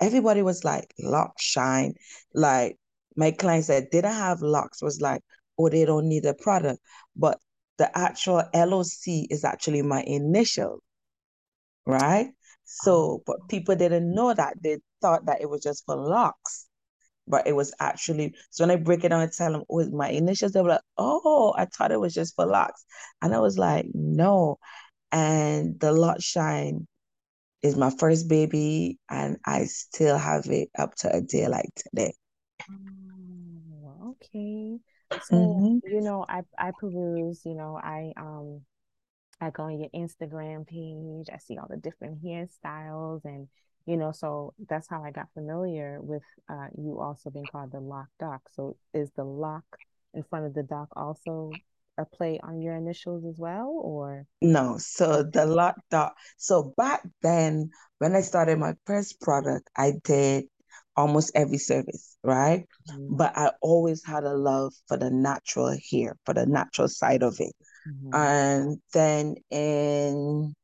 everybody 0.00 0.42
was 0.42 0.64
like, 0.64 0.92
lock 0.98 1.34
shine. 1.40 1.94
Like 2.34 2.76
my 3.16 3.30
clients 3.32 3.68
that 3.68 3.90
didn't 3.90 4.12
have 4.12 4.42
locks 4.42 4.82
was 4.82 5.00
like, 5.00 5.22
oh, 5.58 5.68
they 5.68 5.84
don't 5.84 6.08
need 6.08 6.24
a 6.24 6.34
product. 6.34 6.80
But 7.16 7.38
the 7.78 7.96
actual 7.96 8.42
LOC 8.54 9.26
is 9.30 9.44
actually 9.44 9.82
my 9.82 10.02
initial, 10.02 10.82
right? 11.86 12.28
So, 12.64 12.92
oh. 12.92 13.22
but 13.26 13.48
people 13.48 13.76
didn't 13.76 14.14
know 14.14 14.34
that. 14.34 14.54
They 14.62 14.78
thought 15.00 15.26
that 15.26 15.40
it 15.40 15.48
was 15.48 15.62
just 15.62 15.84
for 15.86 15.96
locks. 15.96 16.66
But 17.26 17.46
it 17.46 17.54
was 17.54 17.74
actually, 17.78 18.34
so 18.50 18.64
when 18.64 18.70
I 18.70 18.76
break 18.76 19.04
it 19.04 19.10
down 19.10 19.20
and 19.20 19.32
tell 19.32 19.52
them, 19.52 19.64
oh, 19.70 19.88
my 19.90 20.08
initials, 20.08 20.52
they 20.52 20.62
were 20.62 20.70
like, 20.70 20.80
oh, 20.96 21.54
I 21.56 21.66
thought 21.66 21.92
it 21.92 22.00
was 22.00 22.14
just 22.14 22.34
for 22.34 22.46
locks. 22.46 22.84
And 23.20 23.34
I 23.34 23.40
was 23.40 23.58
like, 23.58 23.86
no. 23.92 24.58
And 25.12 25.78
the 25.78 25.92
lock 25.92 26.20
shine 26.20 26.86
is 27.62 27.76
my 27.76 27.90
first 27.90 28.28
baby 28.28 28.98
and 29.10 29.38
I 29.44 29.64
still 29.64 30.16
have 30.18 30.46
it 30.46 30.70
up 30.78 30.94
to 30.96 31.14
a 31.14 31.20
day 31.20 31.48
like 31.48 31.70
today. 31.76 32.14
Oh, 32.70 34.16
okay. 34.22 34.78
So, 35.24 35.36
mm-hmm. 35.36 35.78
you 35.88 36.00
know, 36.00 36.24
I 36.28 36.42
I 36.58 36.72
peruse, 36.78 37.42
you 37.44 37.54
know, 37.54 37.78
I 37.82 38.12
um 38.16 38.62
I 39.40 39.50
go 39.50 39.64
on 39.64 39.78
your 39.78 39.90
Instagram 39.90 40.66
page, 40.66 41.28
I 41.32 41.38
see 41.38 41.58
all 41.58 41.68
the 41.68 41.76
different 41.76 42.22
hairstyles 42.22 43.24
and 43.24 43.48
you 43.86 43.96
know, 43.96 44.12
so 44.12 44.52
that's 44.68 44.86
how 44.86 45.02
I 45.02 45.12
got 45.12 45.32
familiar 45.32 45.98
with 46.02 46.22
uh, 46.50 46.66
you 46.76 47.00
also 47.00 47.30
being 47.30 47.46
called 47.46 47.72
the 47.72 47.80
lock 47.80 48.08
doc. 48.20 48.42
So 48.54 48.76
is 48.92 49.10
the 49.16 49.24
lock 49.24 49.64
in 50.12 50.22
front 50.24 50.44
of 50.44 50.52
the 50.52 50.62
doc 50.62 50.88
also 50.94 51.50
a 51.98 52.04
play 52.04 52.38
on 52.42 52.62
your 52.62 52.76
initials 52.76 53.24
as 53.24 53.38
well 53.38 53.80
or 53.82 54.24
no 54.40 54.78
so 54.78 55.22
the 55.22 55.44
lock 55.44 55.76
doc 55.90 56.14
so 56.36 56.72
back 56.76 57.02
then 57.22 57.70
when 57.98 58.14
i 58.14 58.20
started 58.20 58.58
my 58.58 58.72
first 58.86 59.20
product 59.20 59.68
i 59.76 59.92
did 60.04 60.44
almost 60.96 61.32
every 61.34 61.58
service 61.58 62.16
right 62.22 62.66
mm-hmm. 62.90 63.16
but 63.16 63.36
i 63.36 63.50
always 63.60 64.04
had 64.04 64.24
a 64.24 64.34
love 64.34 64.72
for 64.86 64.96
the 64.96 65.10
natural 65.10 65.76
hair 65.90 66.16
for 66.24 66.34
the 66.34 66.46
natural 66.46 66.88
side 66.88 67.22
of 67.22 67.36
it 67.40 67.54
mm-hmm. 67.88 68.14
and 68.14 68.78
then 68.92 69.34
in 69.50 70.54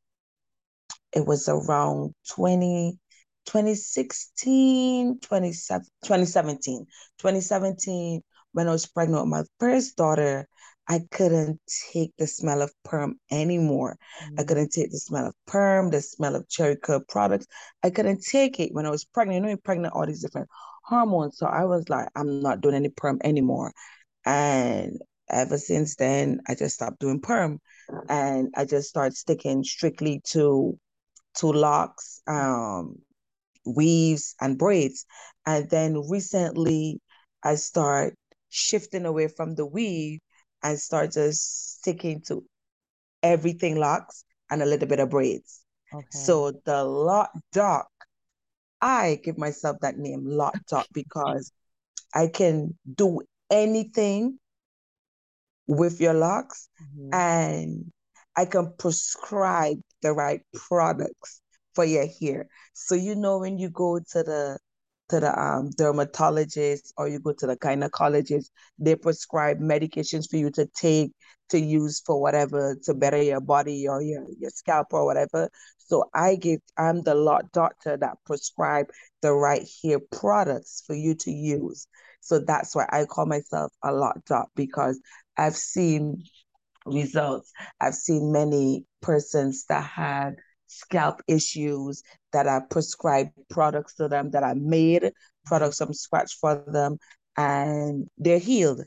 it 1.13 1.25
was 1.25 1.47
around 1.47 2.13
20 2.29 2.97
2016 3.45 5.19
2017 5.19 6.85
2017 7.19 8.21
when 8.51 8.67
i 8.67 8.71
was 8.71 8.85
pregnant 8.85 9.23
with 9.23 9.29
my 9.29 9.43
first 9.59 9.95
daughter 9.95 10.47
i 10.87 10.99
couldn't 11.11 11.59
take 11.91 12.11
the 12.17 12.27
smell 12.27 12.61
of 12.61 12.71
perm 12.83 13.15
anymore. 13.31 13.97
Mm-hmm. 14.23 14.35
i 14.39 14.43
couldn't 14.43 14.71
take 14.71 14.91
the 14.91 14.99
smell 14.99 15.27
of 15.27 15.35
perm 15.47 15.89
the 15.91 16.01
smell 16.01 16.35
of 16.35 16.47
Jheri 16.47 16.79
curl 16.81 17.01
products. 17.07 17.47
I 17.83 17.89
couldn't 17.89 18.23
take 18.23 18.59
it 18.59 18.73
when 18.73 18.85
i 18.85 18.89
was 18.89 19.05
pregnant. 19.05 19.35
You 19.35 19.41
know 19.41 19.47
you're 19.49 19.57
pregnant 19.57 19.93
all 19.93 20.05
these 20.05 20.21
different 20.21 20.49
hormones. 20.83 21.37
So 21.37 21.47
i 21.47 21.63
was 21.65 21.89
like 21.89 22.07
i'm 22.15 22.41
not 22.41 22.61
doing 22.61 22.75
any 22.75 22.89
perm 22.89 23.19
anymore. 23.23 23.73
And 24.25 24.99
ever 25.29 25.57
since 25.57 25.95
then 25.95 26.41
i 26.47 26.55
just 26.55 26.75
stopped 26.75 26.99
doing 26.99 27.21
perm. 27.21 27.59
And 28.09 28.53
i 28.55 28.65
just 28.65 28.89
started 28.89 29.15
sticking 29.17 29.63
strictly 29.63 30.21
to 30.31 30.77
to 31.35 31.47
locks 31.51 32.21
um 32.27 32.97
weaves 33.65 34.35
and 34.39 34.57
braids. 34.57 35.05
And 35.45 35.69
then 35.69 36.01
recently 36.09 37.01
I 37.43 37.55
start 37.55 38.15
shifting 38.49 39.05
away 39.05 39.27
from 39.27 39.55
the 39.55 39.65
weave 39.65 40.19
and 40.65 40.79
start 40.79 41.11
just 41.11 41.77
sticking 41.77 42.21
to 42.21 42.43
everything 43.21 43.75
locks 43.75 44.25
and 44.49 44.63
a 44.63 44.65
little 44.65 44.87
bit 44.87 44.99
of 44.99 45.11
braids. 45.11 45.61
Okay. 45.93 46.05
So 46.09 46.53
the 46.65 46.83
lock 46.83 47.29
doc, 47.53 47.87
I 48.81 49.19
give 49.23 49.37
myself 49.37 49.77
that 49.81 49.99
name, 49.99 50.23
lock 50.25 50.57
doc, 50.67 50.87
because 50.91 51.51
I 52.15 52.27
can 52.27 52.75
do 52.95 53.21
anything 53.51 54.39
with 55.67 56.01
your 56.01 56.15
locks 56.15 56.67
mm-hmm. 56.81 57.13
and 57.13 57.91
I 58.35 58.45
can 58.45 58.73
prescribe 58.79 59.77
the 60.01 60.13
right 60.13 60.41
products 60.53 61.41
for 61.75 61.85
your 61.85 62.07
hair. 62.19 62.47
So 62.73 62.95
you 62.95 63.13
know 63.13 63.37
when 63.37 63.59
you 63.59 63.69
go 63.69 63.99
to 63.99 64.23
the 64.23 64.57
to 65.09 65.19
the 65.19 65.39
um, 65.39 65.69
dermatologist 65.77 66.93
or 66.97 67.07
you 67.07 67.19
go 67.19 67.33
to 67.33 67.47
the 67.47 67.57
gynecologist, 67.57 68.49
they 68.79 68.95
prescribe 68.95 69.59
medications 69.59 70.29
for 70.29 70.37
you 70.37 70.49
to 70.51 70.65
take 70.67 71.11
to 71.49 71.59
use 71.59 72.01
for 72.03 72.19
whatever 72.19 72.75
to 72.83 72.93
better 72.93 73.21
your 73.21 73.39
body 73.41 73.87
or 73.87 74.01
your, 74.01 74.25
your 74.39 74.49
scalp 74.49 74.87
or 74.91 75.05
whatever. 75.05 75.49
So 75.77 76.09
I 76.13 76.35
give 76.35 76.59
I'm 76.77 77.03
the 77.03 77.13
lock 77.13 77.51
doctor 77.53 77.97
that 77.97 78.17
prescribe 78.25 78.87
the 79.21 79.31
right 79.31 79.67
hair 79.83 79.99
products 80.11 80.83
for 80.85 80.95
you 80.95 81.13
to 81.15 81.31
use. 81.31 81.87
So 82.21 82.39
that's 82.39 82.75
why 82.75 82.87
I 82.91 83.05
call 83.05 83.27
myself 83.27 83.71
a 83.83 83.91
lock 83.91 84.25
doc 84.25 84.49
because 84.55 84.99
I've 85.37 85.55
seen 85.55 86.23
results. 86.85 87.51
I've 87.79 87.95
seen 87.95 88.31
many 88.31 88.85
persons 89.01 89.65
that 89.69 89.83
had 89.83 90.37
scalp 90.67 91.21
issues 91.27 92.01
that 92.35 92.47
I 92.47 92.59
prescribed 92.69 93.31
products 93.49 93.95
to 93.95 94.09
them 94.09 94.31
that 94.31 94.43
I 94.43 94.53
made 94.55 95.11
products 95.45 95.77
from 95.77 95.93
scratch 95.93 96.37
for 96.41 96.63
them 96.67 96.97
and 97.37 98.07
they're 98.17 98.39
healed 98.39 98.81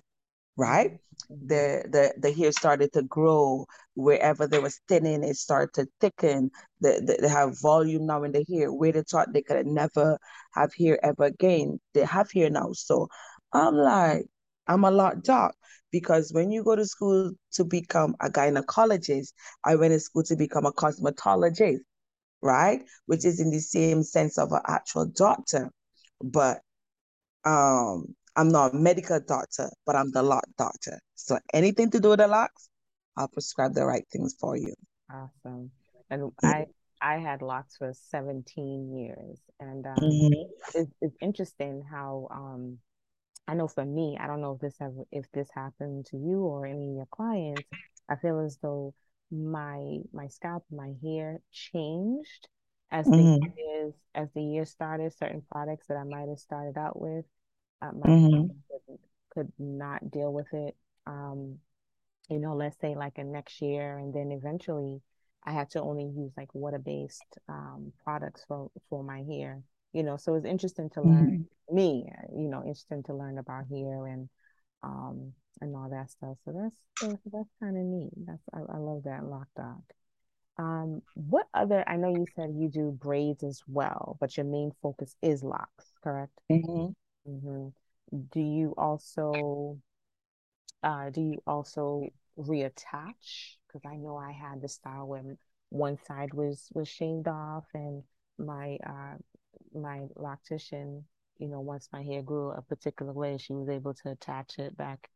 right? 0.57 0.99
The 1.31 1.85
the 1.90 2.14
the 2.19 2.33
hair 2.33 2.52
started 2.52 2.93
to 2.95 3.02
grow 3.02 3.67
wherever 3.95 4.47
there 4.47 4.61
was 4.61 4.81
thinning 4.88 5.23
it 5.25 5.37
started 5.37 5.73
to 5.75 5.88
thicken. 6.00 6.50
The, 6.81 7.02
the, 7.07 7.19
they 7.23 7.28
have 7.28 7.61
volume 7.62 8.07
now 8.07 8.25
in 8.25 8.33
the 8.33 8.45
hair. 8.49 8.73
Where 8.73 8.93
they 8.93 9.02
thought 9.02 9.33
they 9.33 9.43
could 9.43 9.67
never 9.67 10.19
have 10.55 10.73
hair 10.78 10.99
ever 11.05 11.25
again 11.25 11.81
they 11.95 12.05
have 12.05 12.31
hair 12.33 12.50
now. 12.50 12.73
So 12.73 13.09
i'm 13.52 13.75
like 13.76 14.26
i'm 14.67 14.85
a 14.85 14.90
lock 14.90 15.23
doc 15.23 15.55
because 15.90 16.33
when 16.33 16.50
you 16.50 16.62
go 16.64 16.76
to 16.76 16.87
school 16.87 17.33
to 17.52 17.64
become 17.64 18.14
a 18.21 18.28
gynecologist, 18.28 19.33
I 19.64 19.76
went 19.76 19.93
to 19.93 20.00
school 20.00 20.23
to 20.25 20.37
become 20.37 20.67
a 20.67 20.73
cosmetologist, 20.73 21.81
right? 22.42 22.83
Which 23.07 23.25
is 23.25 23.40
in 23.40 23.50
the 23.50 23.61
same 23.61 24.02
sense 24.02 24.38
of 24.38 24.52
an 24.52 24.61
actual 24.66 25.07
doctor. 25.07 25.71
But 26.23 26.61
um, 27.45 28.14
I'm 28.37 28.49
not 28.49 28.75
a 28.75 28.76
medical 28.76 29.21
doctor, 29.21 29.71
but 29.87 29.97
I'm 29.97 30.11
the 30.11 30.23
lock 30.23 30.47
doctor. 30.57 31.00
So 31.14 31.38
anything 31.52 31.90
to 31.90 32.00
do 32.00 32.11
with 32.11 32.18
the 32.18 32.28
locks, 32.28 32.68
I'll 33.16 33.28
prescribe 33.28 33.75
the 33.75 33.85
right 33.85 34.07
things 34.12 34.35
for 34.38 34.57
you. 34.57 34.75
Awesome. 35.11 35.71
And 36.11 36.33
I 36.42 36.66
I 37.00 37.18
had 37.18 37.42
locks 37.42 37.76
for 37.76 37.92
17 38.11 38.97
years. 38.97 39.38
And 39.61 39.87
um, 39.87 39.97
mm-hmm. 39.99 40.50
it's, 40.75 40.90
it's 41.00 41.16
interesting 41.21 41.85
how 41.88 42.28
um, 42.30 42.78
I 43.47 43.54
know 43.54 43.68
for 43.68 43.85
me, 43.85 44.18
I 44.21 44.26
don't 44.26 44.40
know 44.40 44.52
if 44.52 44.61
this 44.61 44.76
ever 44.80 45.04
if 45.11 45.30
this 45.33 45.49
happened 45.54 46.07
to 46.11 46.16
you 46.16 46.40
or 46.40 46.66
any 46.66 46.90
of 46.90 46.97
your 46.97 47.09
clients. 47.11 47.62
I 48.09 48.16
feel 48.16 48.40
as 48.40 48.59
though 48.62 48.95
my 49.30 49.99
my 50.12 50.28
scalp, 50.28 50.64
my 50.70 50.94
hair 51.02 51.40
changed 51.52 52.49
as 52.90 53.06
mm-hmm. 53.06 53.40
the 53.40 53.52
years 53.56 53.94
as 54.14 54.28
the 54.35 54.42
year 54.42 54.64
started. 54.64 55.12
Certain 55.16 55.42
products 55.50 55.87
that 55.88 55.97
I 55.97 56.04
might 56.04 56.28
have 56.28 56.38
started 56.38 56.78
out 56.78 57.00
with, 57.00 57.25
uh, 57.82 57.92
my 57.92 58.08
mm-hmm. 58.08 58.47
could, 58.87 58.99
could 59.30 59.52
not 59.58 60.11
deal 60.11 60.32
with 60.32 60.52
it. 60.52 60.76
Um, 61.06 61.58
you 62.28 62.38
know, 62.38 62.54
let's 62.54 62.78
say 62.80 62.94
like 62.94 63.18
a 63.18 63.25
next 63.25 63.62
year, 63.62 63.99
and 63.99 64.12
then 64.12 64.32
eventually 64.32 65.00
I 65.44 65.52
had 65.52 65.70
to 65.70 65.80
only 65.80 66.04
use 66.04 66.32
like 66.37 66.54
water 66.54 66.78
based 66.78 67.38
um, 67.49 67.92
products 68.04 68.44
for 68.47 68.70
for 68.88 69.02
my 69.02 69.23
hair 69.23 69.62
you 69.92 70.02
know 70.02 70.16
so 70.16 70.35
it's 70.35 70.47
interesting 70.47 70.90
to 70.90 71.02
learn 71.02 71.47
mm-hmm. 71.70 71.75
me 71.75 72.11
you 72.35 72.49
know 72.49 72.61
interesting 72.61 73.02
to 73.02 73.14
learn 73.14 73.38
about 73.38 73.64
hair 73.70 74.06
and 74.06 74.28
um 74.82 75.32
and 75.61 75.75
all 75.75 75.88
that 75.90 76.11
stuff. 76.11 76.37
So 76.44 76.52
that's 76.52 76.76
that's, 77.00 77.23
that's 77.32 77.50
kind 77.61 77.76
of 77.76 77.85
neat. 77.85 78.11
That's 78.26 78.42
I, 78.52 78.58
I, 78.58 78.78
love 78.78 79.02
that 79.04 79.25
lock 79.25 79.49
doc 79.56 79.82
um 80.58 81.00
what 81.14 81.47
other 81.54 81.85
i 81.88 81.97
know 81.97 82.08
you 82.08 82.26
said 82.35 82.50
you 82.54 82.68
do 82.68 82.90
braids 82.90 83.44
as 83.44 83.62
well 83.68 84.16
but 84.20 84.37
your 84.37 84.44
main 84.44 84.73
focus 84.82 85.14
is 85.23 85.42
locks 85.42 85.92
correct? 86.02 86.32
Mm-hmm. 86.50 87.30
Mm-hmm. 87.30 87.68
do 88.32 88.40
you 88.40 88.75
also 88.76 89.78
uh 90.82 91.11
do 91.11 91.20
you 91.20 91.42
also 91.47 92.08
reattach? 92.38 93.56
Because 93.66 93.82
i 93.87 93.97
know 93.97 94.16
i 94.16 94.32
had 94.32 94.61
the 94.61 94.68
style 94.68 95.06
where 95.06 95.23
one 95.70 95.99
side 96.06 96.35
was 96.35 96.68
was 96.75 96.88
shaved 96.88 97.28
off 97.28 97.66
and 97.75 98.02
my 98.38 98.78
uh 98.87 99.16
my 99.75 100.06
loctician, 100.16 101.02
you 101.38 101.49
know, 101.49 101.61
once 101.61 101.88
my 101.92 102.02
hair 102.02 102.23
grew 102.23 102.50
a 102.50 102.62
particular 102.62 103.12
way, 103.12 103.38
she 103.38 103.52
was 103.52 103.68
able 103.68 103.95
to 103.95 104.11
attach 104.11 104.59
it 104.59 104.76
back, 104.76 105.09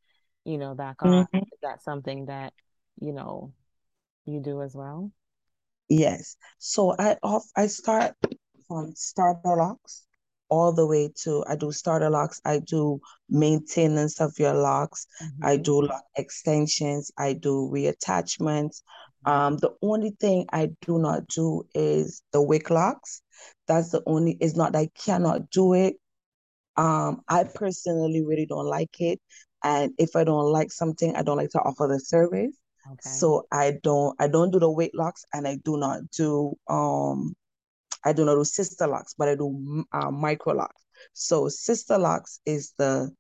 you 0.44 0.58
know, 0.58 0.74
back 0.74 1.02
on. 1.02 1.24
Mm-hmm. 1.24 1.38
Is 1.38 1.58
that 1.62 1.82
something 1.82 2.26
that, 2.26 2.52
you 3.00 3.12
know, 3.12 3.52
you 4.24 4.40
do 4.40 4.62
as 4.62 4.74
well? 4.74 5.10
Yes. 5.88 6.36
So 6.58 6.94
I 6.98 7.16
off 7.22 7.44
I 7.56 7.66
start 7.66 8.14
from 8.68 8.94
starter 8.94 9.56
locks 9.56 10.04
all 10.48 10.72
the 10.72 10.86
way 10.86 11.10
to 11.24 11.44
I 11.48 11.56
do 11.56 11.72
starter 11.72 12.10
locks, 12.10 12.40
I 12.44 12.60
do 12.60 13.00
maintenance 13.28 14.20
of 14.20 14.38
your 14.38 14.54
locks, 14.54 15.06
mm-hmm. 15.22 15.44
I 15.44 15.56
do 15.56 15.82
lock 15.82 16.04
extensions, 16.16 17.10
I 17.18 17.32
do 17.32 17.70
reattachments. 17.72 18.82
Um, 19.24 19.56
the 19.58 19.70
only 19.82 20.16
thing 20.20 20.46
I 20.52 20.70
do 20.82 20.98
not 20.98 21.26
do 21.28 21.62
is 21.74 22.22
the 22.32 22.42
wick 22.42 22.70
locks. 22.70 23.22
That's 23.66 23.90
the 23.90 24.02
only, 24.06 24.36
it's 24.40 24.56
not 24.56 24.72
that 24.72 24.78
I 24.78 24.90
cannot 24.98 25.50
do 25.50 25.74
it. 25.74 25.94
Um, 26.76 27.22
I 27.28 27.44
personally 27.44 28.22
really 28.24 28.46
don't 28.46 28.66
like 28.66 29.00
it. 29.00 29.20
And 29.64 29.92
if 29.98 30.16
I 30.16 30.24
don't 30.24 30.50
like 30.50 30.72
something, 30.72 31.14
I 31.14 31.22
don't 31.22 31.36
like 31.36 31.50
to 31.50 31.60
offer 31.60 31.86
the 31.86 32.00
service. 32.00 32.56
Okay. 32.92 33.00
So 33.00 33.46
I 33.52 33.78
don't 33.82 34.16
I 34.20 34.28
don't 34.28 34.50
do 34.50 34.58
the 34.58 34.70
weight 34.70 34.94
locks 34.94 35.24
and 35.32 35.46
I 35.46 35.56
do 35.64 35.76
not 35.76 36.00
do 36.10 36.54
um 36.68 37.34
I 38.04 38.12
do 38.12 38.24
not 38.24 38.34
do 38.34 38.44
sister 38.44 38.86
locks, 38.86 39.14
but 39.16 39.28
I 39.28 39.34
do 39.36 39.84
uh, 39.92 40.10
micro 40.10 40.54
locks. 40.54 40.82
So 41.12 41.48
sister 41.48 41.98
locks 41.98 42.40
is 42.46 42.74
the 42.78 43.10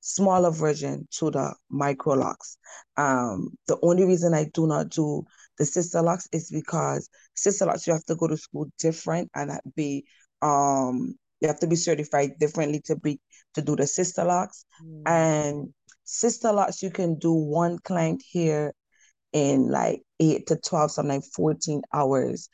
smaller 0.00 0.50
version 0.50 1.06
to 1.18 1.30
the 1.30 1.54
micro 1.68 2.14
locks. 2.14 2.56
Um, 2.96 3.50
the 3.66 3.78
only 3.82 4.04
reason 4.04 4.34
I 4.34 4.44
do 4.54 4.66
not 4.66 4.90
do 4.90 5.24
the 5.58 5.66
sister 5.66 6.02
locks 6.02 6.28
is 6.32 6.50
because 6.50 7.08
sister 7.34 7.66
locks 7.66 7.86
you 7.86 7.92
have 7.92 8.04
to 8.06 8.16
go 8.16 8.28
to 8.28 8.36
school 8.36 8.70
different 8.78 9.30
and 9.34 9.52
be 9.76 10.04
um 10.42 11.14
you 11.40 11.48
have 11.48 11.60
to 11.60 11.66
be 11.66 11.76
certified 11.76 12.32
differently 12.38 12.80
to 12.84 12.96
be 12.96 13.20
to 13.54 13.62
do 13.62 13.74
the 13.76 13.86
sister 13.86 14.24
locks 14.24 14.64
mm. 14.84 15.02
and 15.06 15.72
Sisterlocks, 16.10 16.82
you 16.82 16.90
can 16.90 17.18
do 17.18 17.32
one 17.32 17.78
client 17.78 18.22
here 18.26 18.74
in 19.32 19.70
like 19.70 20.02
eight 20.18 20.48
to 20.48 20.56
12, 20.56 20.90
sometimes 20.90 21.30
14 21.34 21.82
hours. 21.94 22.48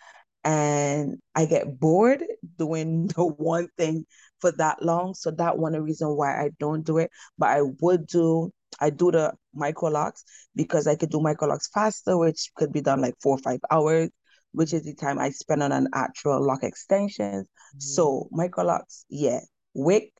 And 0.45 1.19
I 1.35 1.47
get 1.47 1.81
bored 1.81 2.23
doing 2.59 3.07
the 3.17 3.25
one 3.25 3.69
thing 3.79 4.05
for 4.41 4.53
that 4.53 4.83
long. 4.83 5.15
So 5.15 5.31
that 5.33 5.57
one 5.57 5.73
reason 5.73 6.09
why 6.09 6.39
I 6.39 6.51
don't 6.61 6.85
do 6.85 6.99
it. 6.99 7.11
But 7.39 7.49
I 7.49 7.63
would 7.81 8.07
do 8.07 8.53
I 8.79 8.91
do 8.91 9.11
the 9.11 9.33
micro 9.55 9.89
locks 9.89 10.23
because 10.55 10.87
I 10.87 10.97
could 10.97 11.09
do 11.09 11.21
micro 11.21 11.49
locks 11.49 11.71
faster, 11.73 12.19
which 12.19 12.51
could 12.57 12.73
be 12.73 12.83
done 12.83 13.01
like 13.01 13.15
four 13.23 13.37
or 13.37 13.39
five 13.39 13.61
hours, 13.71 14.11
which 14.53 14.73
is 14.73 14.85
the 14.85 14.95
time 14.95 15.19
I 15.19 15.31
spend 15.31 15.63
on 15.63 15.73
an 15.73 15.89
actual 15.95 16.45
lock 16.45 16.63
extensions. 16.63 17.45
Mm-hmm. 17.45 17.79
So 17.81 18.29
micro 18.33 18.65
locks, 18.65 19.05
yeah. 19.09 19.41
Wick 19.75 20.13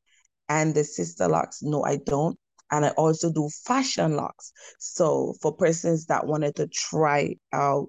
and 0.49 0.75
the 0.75 0.85
sister 0.85 1.29
locks, 1.29 1.63
no, 1.63 1.85
I 1.85 1.99
don't. 2.07 2.39
And 2.71 2.85
I 2.85 2.91
also 2.91 3.33
do 3.33 3.49
fashion 3.65 4.17
locks. 4.17 4.53
So 4.79 5.35
for 5.41 5.55
persons 5.55 6.07
that 6.07 6.27
wanted 6.27 6.57
to 6.57 6.67
try 6.67 7.37
out 7.53 7.89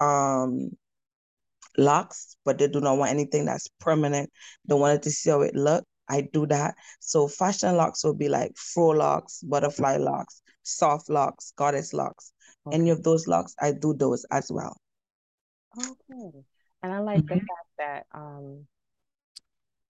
um 0.00 0.70
locks, 1.76 2.36
but 2.44 2.58
they 2.58 2.68
do 2.68 2.80
not 2.80 2.98
want 2.98 3.10
anything 3.10 3.44
that's 3.44 3.68
permanent, 3.80 4.30
they 4.66 4.74
wanted 4.74 5.02
to 5.02 5.10
see 5.10 5.30
how 5.30 5.42
it 5.42 5.54
looked. 5.54 5.86
I 6.08 6.28
do 6.32 6.46
that. 6.46 6.74
So 7.00 7.28
fashion 7.28 7.76
locks 7.76 8.04
will 8.04 8.14
be 8.14 8.28
like 8.28 8.52
faux 8.56 8.96
locks, 8.96 9.40
butterfly 9.42 9.96
locks, 9.96 10.42
soft 10.62 11.08
locks, 11.08 11.52
goddess 11.56 11.92
locks. 11.92 12.32
Okay. 12.66 12.76
Any 12.76 12.90
of 12.90 13.02
those 13.02 13.26
locks, 13.26 13.54
I 13.60 13.72
do 13.72 13.94
those 13.94 14.24
as 14.30 14.50
well. 14.50 14.76
Okay. 15.78 16.44
And 16.82 16.92
I 16.92 16.98
like 16.98 17.20
mm-hmm. 17.20 17.34
the 17.34 17.40
fact 17.40 17.68
that 17.78 18.06
um 18.12 18.66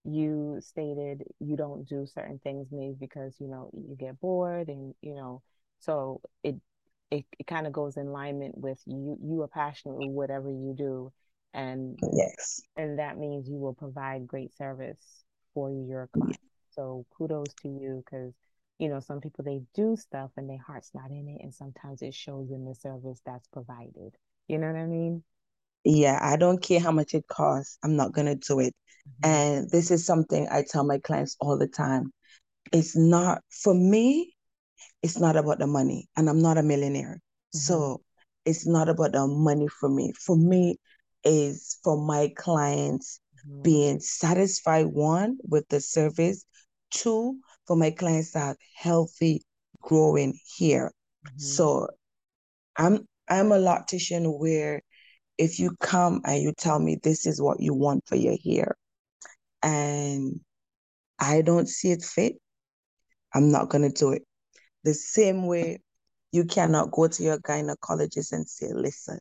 you 0.03 0.59
stated 0.61 1.23
you 1.39 1.55
don't 1.55 1.87
do 1.87 2.05
certain 2.05 2.39
things 2.39 2.67
maybe 2.71 2.95
because 2.99 3.35
you 3.39 3.47
know 3.47 3.71
you 3.73 3.95
get 3.95 4.19
bored 4.19 4.67
and 4.67 4.93
you 5.01 5.15
know 5.15 5.41
so 5.79 6.21
it 6.43 6.55
it, 7.09 7.25
it 7.39 7.47
kind 7.47 7.65
of 7.65 7.73
goes 7.73 7.97
in 7.97 8.05
alignment 8.05 8.55
with 8.55 8.79
you 8.85 9.17
you 9.23 9.41
are 9.41 9.47
passionate 9.47 9.95
with 9.95 10.09
whatever 10.09 10.51
you 10.51 10.75
do 10.77 11.11
and 11.55 11.97
yes 12.13 12.61
and 12.77 12.99
that 12.99 13.17
means 13.17 13.49
you 13.49 13.57
will 13.57 13.73
provide 13.73 14.27
great 14.27 14.55
service 14.55 15.25
for 15.55 15.71
your 15.71 16.07
client. 16.13 16.37
So 16.71 17.05
kudos 17.17 17.51
to 17.63 17.69
you 17.69 18.03
because 18.05 18.33
you 18.77 18.89
know 18.89 18.99
some 18.99 19.21
people 19.21 19.43
they 19.43 19.61
do 19.73 19.95
stuff 19.95 20.29
and 20.37 20.47
their 20.47 20.61
heart's 20.61 20.91
not 20.93 21.09
in 21.09 21.27
it, 21.29 21.41
and 21.41 21.51
sometimes 21.51 22.03
it 22.03 22.13
shows 22.13 22.51
in 22.51 22.65
the 22.65 22.75
service 22.75 23.21
that's 23.25 23.47
provided. 23.47 24.15
You 24.47 24.59
know 24.59 24.67
what 24.67 24.75
I 24.79 24.85
mean? 24.85 25.23
Yeah, 25.85 26.19
I 26.21 26.35
don't 26.35 26.61
care 26.61 26.79
how 26.79 26.91
much 26.91 27.13
it 27.13 27.27
costs. 27.27 27.77
I'm 27.83 27.95
not 27.95 28.11
gonna 28.11 28.35
do 28.35 28.59
it. 28.59 28.75
Mm-hmm. 29.23 29.29
And 29.29 29.69
this 29.71 29.91
is 29.91 30.05
something 30.05 30.47
I 30.51 30.63
tell 30.67 30.83
my 30.83 30.97
clients 30.97 31.37
all 31.39 31.57
the 31.57 31.67
time. 31.67 32.11
It's 32.73 32.95
not 32.95 33.41
for 33.49 33.73
me. 33.73 34.35
It's 35.01 35.19
not 35.19 35.37
about 35.37 35.59
the 35.59 35.67
money, 35.67 36.09
and 36.17 36.29
I'm 36.29 36.41
not 36.41 36.57
a 36.57 36.63
millionaire, 36.63 37.19
mm-hmm. 37.19 37.57
so 37.57 38.01
it's 38.43 38.65
not 38.67 38.89
about 38.89 39.11
the 39.13 39.27
money 39.27 39.67
for 39.67 39.87
me. 39.89 40.11
For 40.13 40.35
me, 40.35 40.77
is 41.25 41.77
for 41.83 41.97
my 41.97 42.31
clients 42.37 43.19
mm-hmm. 43.45 43.63
being 43.63 43.99
satisfied 43.99 44.85
one 44.85 45.37
with 45.43 45.67
the 45.69 45.81
service 45.81 46.45
two 46.91 47.37
for 47.65 47.75
my 47.75 47.91
clients 47.91 48.31
to 48.31 48.39
have 48.39 48.57
healthy 48.75 49.41
growing 49.81 50.37
here. 50.55 50.91
mm-hmm. 51.25 51.39
so 51.39 51.87
i'm 52.77 53.05
i'm 53.27 53.51
a 53.51 53.57
loctician 53.57 54.39
where 54.39 54.81
if 55.37 55.59
you 55.59 55.75
come 55.81 56.21
and 56.25 56.41
you 56.41 56.53
tell 56.57 56.79
me 56.79 56.97
this 57.03 57.25
is 57.25 57.41
what 57.41 57.59
you 57.59 57.73
want 57.73 58.03
for 58.07 58.15
your 58.15 58.37
hair 58.43 58.75
and 59.61 60.39
i 61.19 61.41
don't 61.41 61.67
see 61.69 61.91
it 61.91 62.03
fit 62.03 62.33
i'm 63.33 63.51
not 63.51 63.69
going 63.69 63.81
to 63.81 63.89
do 63.89 64.11
it 64.11 64.23
the 64.83 64.93
same 64.93 65.47
way 65.47 65.79
you 66.31 66.45
cannot 66.45 66.91
go 66.91 67.07
to 67.07 67.23
your 67.23 67.37
gynecologist 67.39 68.31
and 68.31 68.47
say 68.47 68.67
listen 68.73 69.19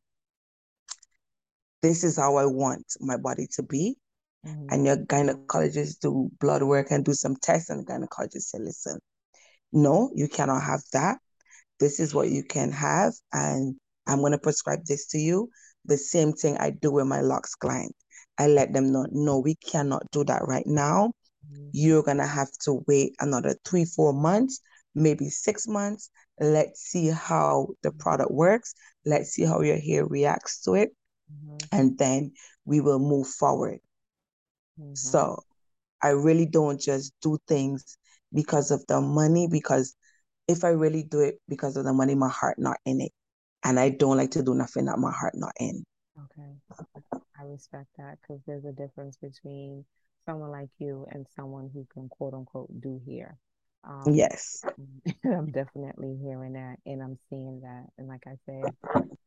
this 1.84 2.02
is 2.02 2.16
how 2.16 2.36
I 2.36 2.46
want 2.46 2.86
my 2.98 3.18
body 3.18 3.46
to 3.56 3.62
be. 3.62 3.96
Mm-hmm. 4.46 4.66
And 4.70 4.86
your 4.86 4.96
gynecologist 4.96 6.00
do 6.00 6.30
blood 6.40 6.62
work 6.62 6.86
and 6.90 7.04
do 7.04 7.12
some 7.12 7.36
tests, 7.36 7.68
and 7.68 7.86
the 7.86 7.92
gynecologist 7.92 8.44
say, 8.44 8.58
listen, 8.58 8.98
no, 9.70 10.10
you 10.14 10.26
cannot 10.26 10.62
have 10.62 10.80
that. 10.94 11.18
This 11.78 12.00
is 12.00 12.14
what 12.14 12.30
you 12.30 12.42
can 12.42 12.72
have, 12.72 13.12
and 13.34 13.76
I'm 14.06 14.20
going 14.20 14.32
to 14.32 14.38
prescribe 14.38 14.86
this 14.86 15.08
to 15.08 15.18
you. 15.18 15.50
The 15.84 15.96
same 15.98 16.32
thing 16.32 16.56
I 16.58 16.70
do 16.70 16.92
with 16.92 17.06
my 17.06 17.20
locks 17.20 17.54
client. 17.54 17.94
I 18.38 18.48
let 18.48 18.72
them 18.72 18.92
know, 18.92 19.06
no, 19.10 19.38
we 19.38 19.54
cannot 19.56 20.10
do 20.10 20.24
that 20.24 20.42
right 20.46 20.66
now. 20.66 21.12
Mm-hmm. 21.52 21.68
You're 21.72 22.02
going 22.02 22.18
to 22.18 22.26
have 22.26 22.50
to 22.64 22.82
wait 22.86 23.14
another 23.20 23.54
three, 23.64 23.84
four 23.84 24.12
months, 24.12 24.60
maybe 24.94 25.28
six 25.28 25.68
months. 25.68 26.10
Let's 26.40 26.80
see 26.80 27.08
how 27.08 27.68
the 27.82 27.92
product 27.92 28.32
works. 28.32 28.74
Let's 29.04 29.30
see 29.30 29.44
how 29.44 29.60
your 29.60 29.78
hair 29.78 30.04
reacts 30.06 30.62
to 30.62 30.74
it 30.74 30.90
mm-hmm. 31.32 31.56
and 31.72 31.98
then 31.98 32.32
we 32.64 32.80
will 32.80 32.98
move 32.98 33.28
forward. 33.28 33.78
Mm-hmm. 34.80 34.94
So 34.94 35.42
I 36.02 36.10
really 36.10 36.46
don't 36.46 36.80
just 36.80 37.12
do 37.22 37.38
things 37.46 37.96
because 38.32 38.70
of 38.70 38.84
the 38.86 39.00
money, 39.00 39.48
because 39.50 39.94
if 40.48 40.64
I 40.64 40.68
really 40.70 41.04
do 41.04 41.20
it 41.20 41.40
because 41.48 41.76
of 41.76 41.84
the 41.84 41.92
money, 41.92 42.14
my 42.14 42.28
heart 42.28 42.58
not 42.58 42.78
in 42.84 43.00
it. 43.00 43.12
And 43.64 43.81
I 43.81 43.88
don't 43.88 44.16
like 44.16 44.33
to 44.33 44.42
do 44.42 44.55
nothing 44.55 44.85
that 44.87 44.98
my 44.98 45.11
heart 45.11 45.35
not 45.35 45.53
in. 45.59 45.85
Okay. 46.18 46.87
I 47.38 47.44
respect 47.44 47.88
that 47.98 48.18
because 48.20 48.42
there's 48.46 48.64
a 48.64 48.72
difference 48.72 49.16
between 49.16 49.85
someone 50.27 50.50
like 50.50 50.68
you 50.79 51.07
and 51.11 51.27
someone 51.35 51.70
who 51.72 51.87
can 51.92 52.09
quote 52.09 52.35
unquote 52.35 52.68
do 52.81 53.00
here. 53.05 53.38
Um, 53.87 54.14
yes. 54.14 54.64
I'm 55.24 55.50
definitely 55.50 56.16
hearing 56.22 56.55
that 56.55 56.77
and 56.87 57.03
I'm 57.03 57.18
seeing 57.29 57.61
that. 57.62 57.87
And 57.98 58.09
like 58.09 58.22
I 58.27 58.37
said, 58.46 58.74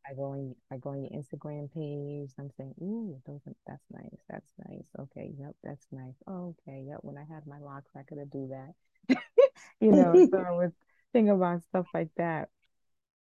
I 0.09 0.13
go 0.15 0.31
on 0.31 0.55
I 0.71 0.77
go 0.77 0.91
on 0.91 1.01
your 1.03 1.11
Instagram 1.11 1.71
page. 1.73 2.31
I'm 2.39 2.49
saying, 2.57 2.73
ooh, 2.81 3.19
those 3.27 3.41
are, 3.47 3.53
that's 3.67 3.83
nice. 3.91 4.19
That's 4.29 4.51
nice. 4.67 4.87
Okay, 4.99 5.31
yep, 5.37 5.53
that's 5.63 5.85
nice. 5.91 6.15
Oh, 6.27 6.55
okay, 6.67 6.83
yep. 6.87 6.99
When 7.01 7.17
I 7.17 7.25
had 7.31 7.45
my 7.45 7.59
locks, 7.59 7.91
I 7.95 8.03
could 8.03 8.17
have 8.17 8.31
do 8.31 8.49
that. 8.51 9.17
you 9.79 9.91
know, 9.91 10.13
so 10.31 10.37
I 10.37 10.51
was 10.51 10.71
thinking 11.13 11.31
about 11.31 11.63
stuff 11.63 11.87
like 11.93 12.09
that. 12.17 12.49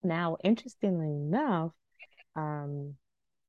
Now, 0.03 0.37
interestingly 0.43 1.09
enough, 1.09 1.71
um, 2.35 2.95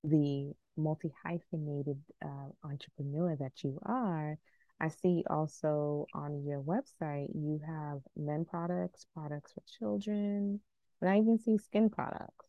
the 0.03 0.53
multi 0.77 1.13
hyphenated 1.25 2.01
uh, 2.25 2.49
entrepreneur 2.63 3.37
that 3.37 3.53
you 3.63 3.79
are, 3.85 4.39
I 4.81 4.89
see 4.89 5.25
also 5.29 6.07
on 6.15 6.45
your 6.45 6.61
website 6.61 7.29
you 7.35 7.61
have 7.67 8.01
men 8.17 8.45
products, 8.45 9.07
products 9.15 9.53
for 9.53 9.63
children, 9.79 10.61
and 11.01 11.11
I 11.11 11.19
even 11.19 11.39
see 11.39 11.59
skin 11.59 11.91
products. 11.91 12.47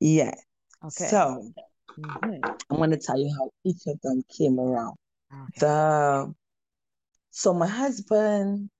Yeah. 0.00 0.34
Okay. 0.84 1.06
So 1.08 1.52
mm-hmm. 1.98 2.50
I'm 2.70 2.76
going 2.76 2.90
to 2.90 2.96
tell 2.96 3.18
you 3.18 3.32
how 3.36 3.50
each 3.64 3.86
of 3.86 4.00
them 4.00 4.22
came 4.36 4.58
around. 4.58 4.96
Okay. 5.32 5.60
The 5.60 6.34
so 7.30 7.52
my 7.52 7.66
husband 7.66 8.70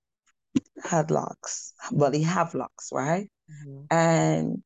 had 0.83 1.11
locks, 1.11 1.73
but 1.91 2.13
he 2.13 2.23
have 2.23 2.55
locks, 2.55 2.89
right? 2.91 3.29
Mm-hmm. 3.49 3.85
And 3.91 4.63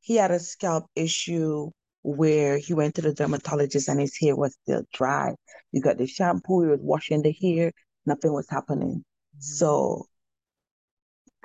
he 0.00 0.16
had 0.16 0.30
a 0.30 0.38
scalp 0.38 0.86
issue 0.94 1.70
where 2.02 2.58
he 2.58 2.74
went 2.74 2.94
to 2.94 3.02
the 3.02 3.12
dermatologist 3.12 3.88
and 3.88 4.00
his 4.00 4.16
hair 4.18 4.36
was 4.36 4.56
still 4.62 4.82
dry. 4.92 5.34
You 5.72 5.82
got 5.82 5.98
the 5.98 6.06
shampoo, 6.06 6.62
he 6.62 6.68
was 6.70 6.80
washing 6.80 7.22
the 7.22 7.32
hair, 7.32 7.72
nothing 8.06 8.32
was 8.32 8.48
happening. 8.48 8.98
Mm-hmm. 8.98 9.40
So 9.40 10.06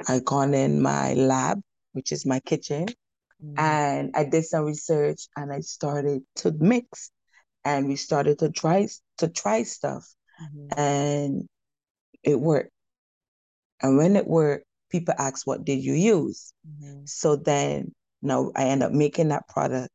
I 0.08 0.20
gone 0.20 0.54
in 0.54 0.82
my 0.82 1.14
lab, 1.14 1.62
which 1.92 2.12
is 2.12 2.26
my 2.26 2.40
kitchen, 2.40 2.86
mm-hmm. 2.86 3.60
and 3.60 4.12
I 4.16 4.26
did 4.26 4.46
some 4.46 4.66
research 4.66 5.28
and 5.36 5.52
I 5.52 5.60
started 5.60 6.24
to 6.38 6.52
mix 6.52 7.12
and 7.66 7.88
we 7.88 7.96
started 7.96 8.40
to 8.40 8.50
try 8.50 8.88
to 9.20 9.28
try 9.28 9.64
stuff 9.64 10.08
mm-hmm. 10.42 10.80
and 10.80 11.48
it 12.24 12.40
worked. 12.40 12.72
And 13.82 13.98
when 13.98 14.16
it 14.16 14.28
worked, 14.28 14.66
people 14.94 15.16
ask, 15.18 15.46
what 15.46 15.66
did 15.66 15.84
you 15.84 15.94
use? 15.94 16.54
Mm-hmm. 16.66 17.02
So 17.06 17.36
then 17.36 17.94
now 18.22 18.52
I 18.56 18.66
end 18.66 18.84
up 18.84 18.92
making 18.94 19.30
that 19.30 19.48
product 19.50 19.90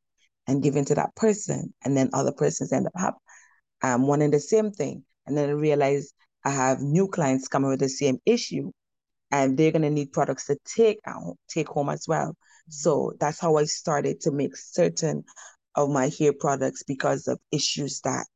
and 0.47 0.63
giving 0.63 0.85
to 0.87 0.95
that 0.97 1.15
person. 1.15 1.73
And 1.85 1.97
then 1.97 2.11
other 2.13 2.33
persons 2.33 2.73
end 2.73 2.89
up 2.89 2.93
having 2.97 3.21
um, 3.83 4.07
wanting 4.07 4.33
the 4.33 4.41
same 4.41 4.73
thing. 4.73 5.05
And 5.27 5.37
then 5.37 5.49
I 5.49 5.53
realize 5.53 6.13
I 6.45 6.51
have 6.51 6.81
new 6.81 7.09
clients 7.09 7.49
coming 7.49 7.71
with 7.71 7.81
the 7.81 7.89
same 7.89 8.19
issue 8.27 8.73
and 9.31 9.57
they're 9.57 9.73
going 9.73 9.83
to 9.83 9.91
need 9.91 10.13
products 10.13 10.47
to 10.47 10.57
take 10.65 10.99
out, 11.07 11.37
take 11.49 11.69
home 11.69 11.91
as 11.91 12.07
well. 12.09 12.35
So 12.69 13.13
that's 13.21 13.41
how 13.41 13.57
I 13.57 13.65
started 13.65 14.21
to 14.23 14.33
make 14.33 14.57
certain 14.57 15.25
of 15.75 15.91
my 15.91 16.11
hair 16.19 16.33
products 16.33 16.83
because 16.83 17.29
of 17.29 17.39
issues 17.53 18.01
that 18.01 18.27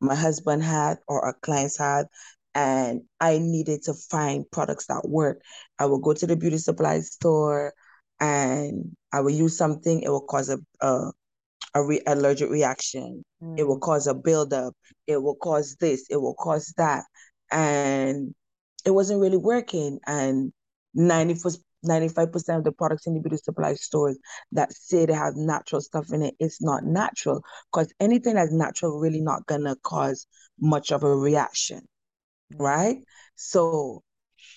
my 0.00 0.14
husband 0.14 0.62
had 0.62 0.98
or 1.08 1.24
our 1.24 1.36
clients 1.40 1.78
had. 1.78 2.06
And 2.54 3.02
I 3.20 3.38
needed 3.38 3.82
to 3.84 3.94
find 3.94 4.44
products 4.50 4.86
that 4.86 5.08
work. 5.08 5.40
I 5.78 5.86
will 5.86 6.00
go 6.00 6.12
to 6.12 6.26
the 6.26 6.36
beauty 6.36 6.58
supply 6.58 7.00
store 7.00 7.72
and 8.18 8.96
I 9.12 9.20
will 9.20 9.30
use 9.30 9.56
something, 9.56 10.02
it 10.02 10.08
will 10.08 10.26
cause 10.26 10.50
a, 10.50 10.58
a 10.80 11.12
a 11.74 11.84
re- 11.84 12.02
allergic 12.06 12.50
reaction. 12.50 13.24
Mm. 13.42 13.58
It 13.58 13.66
will 13.66 13.78
cause 13.78 14.06
a 14.06 14.14
buildup. 14.14 14.74
It 15.06 15.22
will 15.22 15.36
cause 15.36 15.76
this. 15.76 16.06
It 16.10 16.16
will 16.16 16.34
cause 16.34 16.72
that. 16.76 17.04
And 17.50 18.34
it 18.84 18.90
wasn't 18.90 19.20
really 19.20 19.36
working. 19.36 20.00
And 20.06 20.52
90 20.94 21.34
95% 21.86 22.58
of 22.58 22.64
the 22.64 22.72
products 22.72 23.06
in 23.06 23.14
the 23.14 23.20
beauty 23.20 23.38
supply 23.38 23.74
stores 23.74 24.18
that 24.52 24.70
say 24.72 25.06
they 25.06 25.14
have 25.14 25.34
natural 25.36 25.80
stuff 25.80 26.12
in 26.12 26.22
it, 26.22 26.34
it's 26.38 26.60
not 26.60 26.84
natural. 26.84 27.42
Because 27.72 27.92
anything 28.00 28.34
that's 28.34 28.52
natural 28.52 28.98
really 28.98 29.22
not 29.22 29.46
gonna 29.46 29.76
cause 29.82 30.26
much 30.60 30.92
of 30.92 31.02
a 31.04 31.16
reaction. 31.16 31.80
Right? 32.56 32.98
So 33.36 34.02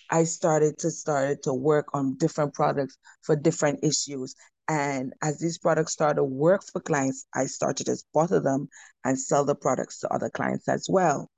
I 0.10 0.23
started 0.23 0.77
to 0.79 0.91
started 0.91 1.43
to 1.43 1.53
work 1.53 1.88
on 1.93 2.15
different 2.17 2.53
products 2.53 2.97
for 3.21 3.36
different 3.36 3.84
issues. 3.84 4.36
And 4.67 5.13
as 5.21 5.39
these 5.39 5.58
products 5.58 5.93
started 5.93 6.15
to 6.15 6.23
work 6.23 6.63
for 6.71 6.79
clients, 6.79 7.25
I 7.34 7.45
started 7.45 7.86
to 7.88 7.97
bottle 8.13 8.41
them 8.41 8.69
and 9.03 9.19
sell 9.19 9.43
the 9.43 9.56
products 9.56 9.99
to 9.99 10.13
other 10.13 10.29
clients 10.29 10.69
as 10.69 10.88
well. 10.89 11.29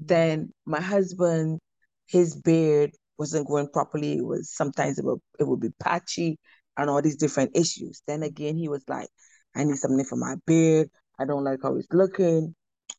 Then 0.00 0.52
my 0.64 0.80
husband, 0.80 1.58
his 2.06 2.36
beard 2.36 2.92
wasn't 3.18 3.46
growing 3.46 3.68
properly. 3.68 4.18
It 4.18 4.24
was 4.24 4.50
sometimes 4.54 4.98
it 4.98 5.04
would, 5.04 5.20
it 5.40 5.48
would 5.48 5.60
be 5.60 5.70
patchy 5.80 6.38
and 6.76 6.88
all 6.88 7.02
these 7.02 7.16
different 7.16 7.56
issues. 7.56 8.02
Then 8.06 8.22
again, 8.22 8.56
he 8.56 8.68
was 8.68 8.84
like, 8.88 9.08
I 9.56 9.64
need 9.64 9.76
something 9.76 10.04
for 10.04 10.16
my 10.16 10.36
beard. 10.46 10.88
I 11.18 11.24
don't 11.24 11.44
like 11.44 11.60
how 11.62 11.74
it's 11.76 11.88
looking. 11.92 12.54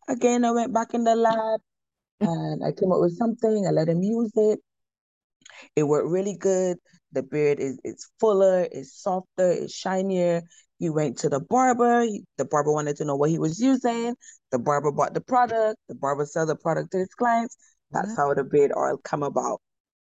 Again, 0.09 0.43
I 0.43 0.51
went 0.51 0.73
back 0.73 0.93
in 0.93 1.03
the 1.05 1.15
lab 1.15 1.61
and 2.19 2.63
I 2.63 2.71
came 2.71 2.91
up 2.91 2.99
with 2.99 3.17
something. 3.17 3.65
I 3.67 3.71
let 3.71 3.89
him 3.89 4.01
use 4.01 4.32
it. 4.36 4.60
It 5.75 5.84
worked 5.84 6.10
really 6.10 6.36
good. 6.36 6.77
The 7.12 7.23
beard 7.23 7.60
is 7.60 7.79
it's 7.84 8.12
fuller, 8.19 8.67
it's 8.71 9.01
softer, 9.01 9.51
it's 9.51 9.73
shinier. 9.73 10.43
He 10.77 10.89
went 10.89 11.17
to 11.19 11.29
the 11.29 11.39
barber. 11.39 12.05
The 12.38 12.45
barber 12.45 12.71
wanted 12.71 12.95
to 12.97 13.05
know 13.05 13.15
what 13.15 13.29
he 13.29 13.39
was 13.39 13.60
using. 13.60 14.15
The 14.51 14.60
barber 14.60 14.91
bought 14.91 15.13
the 15.13 15.21
product. 15.21 15.77
The 15.89 15.95
barber 15.95 16.25
sell 16.25 16.45
the 16.45 16.55
product 16.55 16.91
to 16.91 16.99
his 16.99 17.13
clients. 17.15 17.58
That's 17.91 18.15
how 18.15 18.34
the 18.34 18.43
beard 18.43 18.71
oil 18.77 18.97
come 19.03 19.23
about. 19.23 19.62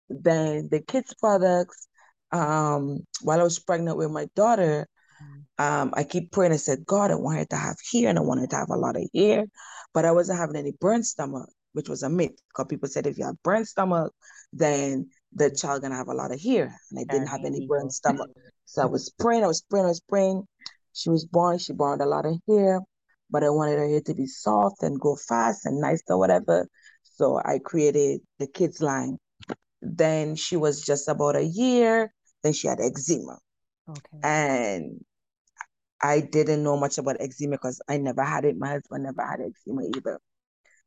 Then 0.09 0.69
the 0.71 0.81
kids 0.81 1.15
products. 1.15 1.87
Um, 2.33 3.01
while 3.23 3.41
I 3.41 3.45
was 3.45 3.59
pregnant 3.59 3.97
with 3.97 4.11
my 4.11 4.29
daughter, 4.37 4.87
um, 5.59 5.93
I 5.95 6.05
keep 6.05 6.33
praying. 6.33 6.53
I 6.53 6.57
said, 6.57 6.85
God, 6.87 7.11
I 7.11 7.17
want 7.17 7.39
her 7.39 7.45
to 7.47 7.57
have 7.57 7.77
hair 7.93 8.09
and 8.09 8.19
I 8.19 8.23
want 8.23 8.41
her 8.41 8.47
to 8.49 8.57
have 8.57 8.71
a 8.71 8.77
lot 8.77 8.97
of 8.97 9.03
hair, 9.15 9.45
but 9.93 10.05
I 10.05 10.13
wasn't 10.13 10.39
having 10.39 10.57
any 10.57 10.73
burn 10.81 11.03
stomach, 11.03 11.49
which 11.73 11.89
was 11.89 12.03
a 12.03 12.11
myth. 12.11 12.33
Because 12.49 12.67
people 12.69 12.89
said 12.89 13.07
if 13.07 13.19
you 13.19 13.25
have 13.25 13.43
burn 13.43 13.65
stomach, 13.65 14.13
then 14.53 15.09
the 15.33 15.51
child 15.51 15.83
gonna 15.83 15.97
have 15.97 16.09
a 16.09 16.15
lot 16.15 16.33
of 16.33 16.41
hair, 16.41 16.75
and 16.91 16.99
I 16.99 17.05
didn't 17.05 17.29
have 17.29 17.45
any 17.45 17.67
burn 17.67 17.91
stomach. 17.91 18.31
So 18.65 18.83
I 18.83 18.87
was 18.87 19.11
praying, 19.19 19.45
I 19.45 19.49
was 19.49 19.63
praying, 19.63 19.87
I 19.87 19.89
was 19.89 20.01
praying. 20.01 20.47
She 20.93 21.11
was 21.11 21.25
born, 21.25 21.59
she 21.59 21.73
born 21.73 22.01
a 22.01 22.07
lot 22.07 22.27
of 22.27 22.37
hair, 22.49 22.81
but 23.31 23.45
I 23.45 23.51
wanted 23.51 23.79
her 23.79 23.89
hair 23.89 24.01
to 24.01 24.15
be 24.15 24.27
soft 24.27 24.83
and 24.83 25.01
go 25.01 25.17
fast 25.17 25.67
and 25.67 25.81
nice 25.81 26.03
or 26.09 26.19
whatever. 26.19 26.69
So 27.03 27.41
I 27.45 27.59
created 27.59 28.21
the 28.39 28.47
kids 28.47 28.81
line. 28.81 29.19
Then 29.83 30.37
she 30.37 30.57
was 30.57 30.85
just 30.85 31.09
about 31.09 31.37
a 31.37 31.45
year. 31.45 32.13
Then 32.43 32.53
she 32.53 32.69
had 32.69 32.81
eczema. 32.81 33.39
Okay. 33.89 34.19
And 34.23 35.05
I 36.03 36.21
didn't 36.21 36.63
know 36.63 36.77
much 36.77 36.99
about 36.99 37.21
eczema 37.21 37.53
because 37.53 37.81
I 37.89 37.99
never 37.99 38.25
had 38.25 38.45
it. 38.45 38.57
My 38.57 38.69
husband 38.69 39.05
never 39.05 39.23
had 39.25 39.41
eczema 39.41 39.83
either. 39.85 40.19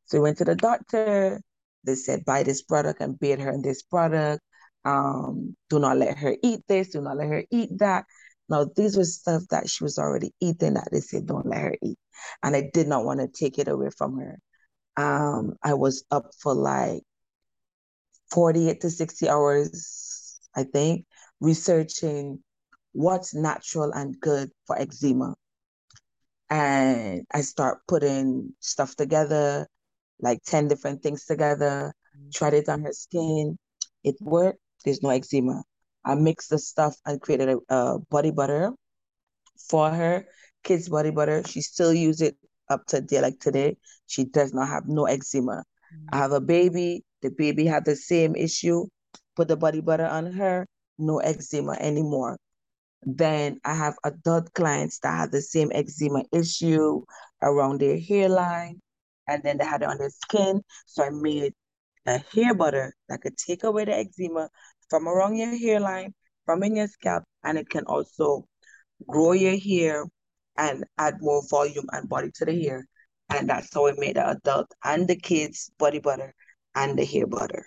So 0.06 0.18
we 0.18 0.24
went 0.24 0.38
to 0.40 0.46
the 0.46 0.56
doctor. 0.56 1.42
They 1.84 1.96
said, 1.96 2.26
buy 2.26 2.44
this 2.44 2.62
product 2.62 3.02
and 3.02 3.20
bathe 3.20 3.40
her 3.40 3.52
in 3.52 3.62
this 3.62 3.84
product. 3.84 4.42
Um, 4.86 5.56
do 5.70 5.80
not 5.80 5.98
let 5.98 6.18
her 6.18 6.36
eat 6.44 6.62
this, 6.68 6.90
do 6.90 7.02
not 7.02 7.18
let 7.18 7.28
her 7.28 7.44
eat 7.52 7.70
that. 7.80 8.06
Now, 8.50 8.66
these 8.76 8.98
were 8.98 9.06
stuff 9.06 9.44
that 9.50 9.70
she 9.70 9.84
was 9.84 9.98
already 9.98 10.34
eating 10.42 10.74
that 10.74 10.90
they 10.92 11.00
said, 11.00 11.26
don't 11.26 11.46
let 11.46 11.62
her 11.62 11.78
eat. 11.82 11.98
And 12.42 12.56
I 12.56 12.70
did 12.74 12.88
not 12.88 13.06
want 13.06 13.20
to 13.20 13.28
take 13.28 13.58
it 13.58 13.68
away 13.68 13.90
from 13.98 14.18
her. 14.20 14.40
Um, 14.98 15.56
I 15.64 15.74
was 15.74 16.04
up 16.12 16.32
for 16.40 16.54
like 16.54 17.04
48 18.32 18.82
to 18.82 18.90
60 18.90 19.30
hours, 19.30 20.40
I 20.56 20.64
think, 20.64 21.06
researching 21.40 22.44
what's 22.92 23.34
natural 23.34 23.92
and 23.92 24.20
good 24.20 24.52
for 24.68 24.80
eczema. 24.80 25.36
And 26.50 27.26
I 27.34 27.42
start 27.42 27.80
putting 27.88 28.54
stuff 28.60 28.96
together, 28.96 29.68
like 30.24 30.42
10 30.46 30.70
different 30.70 31.04
things 31.04 31.26
together, 31.26 31.94
mm-hmm. 32.18 32.30
tried 32.34 32.54
it 32.54 32.70
on 32.70 32.82
her 32.82 32.94
skin. 32.94 33.58
It 34.04 34.16
worked. 34.22 34.60
There's 34.86 35.04
no 35.04 35.10
eczema. 35.10 35.64
I 36.06 36.16
mixed 36.16 36.50
the 36.50 36.58
stuff 36.58 36.96
and 37.06 37.22
created 37.22 37.50
a, 37.50 37.76
a 37.76 38.00
body 38.10 38.32
butter 38.32 38.72
for 39.70 39.90
her, 39.90 40.26
kids 40.64 40.90
body 40.90 41.12
butter. 41.12 41.44
She 41.46 41.62
still 41.62 41.94
use 41.94 42.22
it 42.22 42.38
up 42.70 42.86
to 42.88 43.02
day 43.02 43.22
like 43.22 43.40
today. 43.40 43.78
She 44.08 44.24
does 44.24 44.54
not 44.54 44.70
have 44.70 44.88
no 44.88 45.06
eczema. 45.06 45.64
Mm-hmm. 45.94 46.16
I 46.16 46.18
have 46.18 46.32
a 46.32 46.42
baby. 46.42 47.04
The 47.22 47.30
baby 47.30 47.66
had 47.66 47.86
the 47.86 47.96
same 47.96 48.36
issue. 48.36 48.86
Put 49.36 49.50
the 49.50 49.58
body 49.58 49.82
butter 49.82 50.06
on 50.06 50.32
her, 50.32 50.66
no 50.98 51.20
eczema 51.20 51.74
anymore. 51.74 52.38
Then 53.02 53.60
I 53.66 53.74
have 53.76 53.96
adult 54.06 54.54
clients 54.54 55.00
that 55.00 55.18
have 55.18 55.32
the 55.32 55.42
same 55.42 55.72
eczema 55.74 56.24
issue 56.32 57.04
around 57.42 57.82
their 57.82 58.00
hairline 58.00 58.80
and 59.28 59.42
then 59.44 59.58
they 59.58 59.66
had 59.66 59.82
it 59.82 59.90
on 59.90 59.98
their 59.98 60.10
skin. 60.10 60.62
So 60.86 61.04
I 61.04 61.10
made 61.10 61.54
a 62.06 62.20
hair 62.34 62.54
butter 62.54 62.94
that 63.10 63.22
could 63.22 63.38
take 63.38 63.64
away 63.64 63.86
the 63.86 63.96
eczema 63.96 64.50
from 64.90 65.08
around 65.08 65.38
your 65.38 65.58
hairline, 65.58 66.14
from 66.46 66.64
in 66.64 66.76
your 66.76 66.88
scalp, 66.88 67.24
and 67.44 67.58
it 67.58 67.70
can 67.70 67.86
also 67.86 68.46
grow 69.08 69.32
your 69.32 69.58
hair 69.58 70.06
and 70.58 70.84
add 70.98 71.16
more 71.20 71.42
volume 71.50 71.86
and 71.92 72.10
body 72.10 72.32
to 72.36 72.46
the 72.46 72.62
hair. 72.62 72.86
And 73.30 73.50
that's 73.50 73.74
how 73.74 73.88
I 73.88 73.94
made 73.98 74.18
the 74.18 74.30
adult 74.30 74.68
and 74.84 75.08
the 75.08 75.16
kids 75.16 75.72
body 75.80 76.00
butter 76.00 76.34
and 76.76 76.98
the 76.98 77.06
hair 77.06 77.26
butter. 77.26 77.66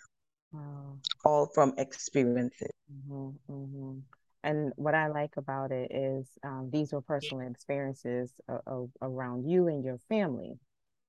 Wow. 0.52 0.98
All 1.24 1.46
from 1.54 1.74
experiences. 1.78 2.70
Mm-hmm, 2.92 3.52
mm-hmm. 3.52 3.98
And 4.44 4.72
what 4.76 4.94
I 4.94 5.08
like 5.08 5.32
about 5.36 5.72
it 5.72 5.90
is 5.92 6.28
um, 6.44 6.70
these 6.72 6.92
were 6.92 7.00
personal 7.00 7.48
experiences 7.48 8.30
uh, 8.48 8.58
uh, 8.66 8.84
around 9.02 9.50
you 9.50 9.66
and 9.66 9.84
your 9.84 9.98
family 10.08 10.54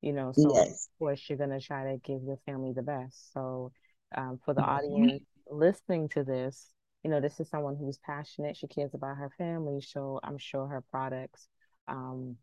you 0.02 0.14
know 0.14 0.32
so 0.32 0.54
yes. 0.54 0.88
of 0.92 1.00
course 1.00 1.24
you're 1.28 1.38
going 1.38 1.50
to 1.50 1.60
try 1.60 1.92
to 1.92 1.98
give 1.98 2.22
your 2.24 2.38
family 2.46 2.74
the 2.74 2.82
best 2.82 3.34
so 3.34 3.72
um, 4.16 4.40
for 4.46 4.54
the 4.54 4.62
mm-hmm. 4.62 4.70
audience 4.70 5.24
listening 5.50 6.08
to 6.10 6.24
this 6.24 6.74
you 7.04 7.10
know 7.10 7.20
this 7.20 7.40
is 7.40 7.50
someone 7.50 7.76
who's 7.76 8.00
passionate 8.00 8.58
she 8.58 8.68
cares 8.68 8.94
about 8.94 9.18
her 9.18 9.32
family 9.38 9.82
so 9.82 10.20
i'm 10.24 10.38
sure 10.38 10.68
her 10.68 10.84
products 10.92 11.48
um, 11.88 12.36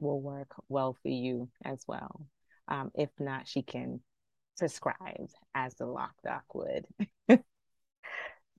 will 0.00 0.20
work 0.20 0.54
well 0.68 0.96
for 1.02 1.08
you 1.08 1.48
as 1.64 1.82
well 1.86 2.26
um, 2.68 2.90
if 2.94 3.10
not 3.18 3.46
she 3.46 3.62
can 3.62 4.00
prescribe 4.58 5.28
as 5.54 5.74
the 5.74 5.86
lock 5.86 6.14
doc 6.24 6.44
would 6.54 6.86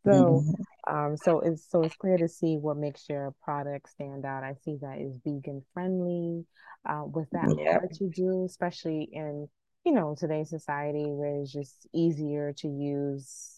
so 0.05 0.45
mm-hmm. 0.45 0.95
um 0.95 1.17
so 1.17 1.39
it's 1.41 1.69
so 1.69 1.81
it's 1.81 1.95
clear 1.97 2.17
to 2.17 2.27
see 2.27 2.55
what 2.57 2.77
makes 2.77 3.09
your 3.09 3.33
product 3.43 3.89
stand 3.89 4.23
out 4.25 4.43
i 4.43 4.53
see 4.63 4.77
that 4.81 4.99
is 4.99 5.17
vegan 5.25 5.61
friendly 5.73 6.45
uh, 6.85 7.03
was 7.03 7.27
that 7.31 7.55
yeah. 7.57 7.73
hard 7.73 7.91
to 7.93 8.09
do, 8.09 8.45
especially 8.45 9.09
in 9.11 9.47
you 9.85 9.91
know 9.91 10.15
today's 10.17 10.49
society 10.49 11.05
where 11.05 11.41
it's 11.41 11.51
just 11.51 11.87
easier 11.93 12.53
to 12.57 12.67
use 12.67 13.51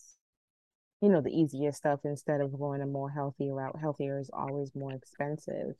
you 1.01 1.09
know 1.09 1.21
the 1.21 1.29
easier 1.29 1.71
stuff 1.71 1.99
instead 2.03 2.41
of 2.41 2.57
going 2.57 2.81
a 2.81 2.85
more 2.85 3.09
healthy 3.09 3.49
route 3.49 3.77
healthier 3.79 4.19
is 4.19 4.29
always 4.33 4.71
more 4.75 4.93
expensive 4.93 5.75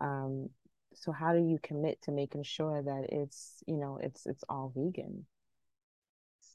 um 0.00 0.48
so 0.94 1.12
how 1.12 1.32
do 1.32 1.38
you 1.38 1.58
commit 1.62 2.00
to 2.02 2.10
making 2.10 2.42
sure 2.42 2.82
that 2.82 3.06
it's 3.10 3.62
you 3.68 3.76
know 3.76 3.98
it's 4.02 4.26
it's 4.26 4.42
all 4.48 4.72
vegan 4.74 5.26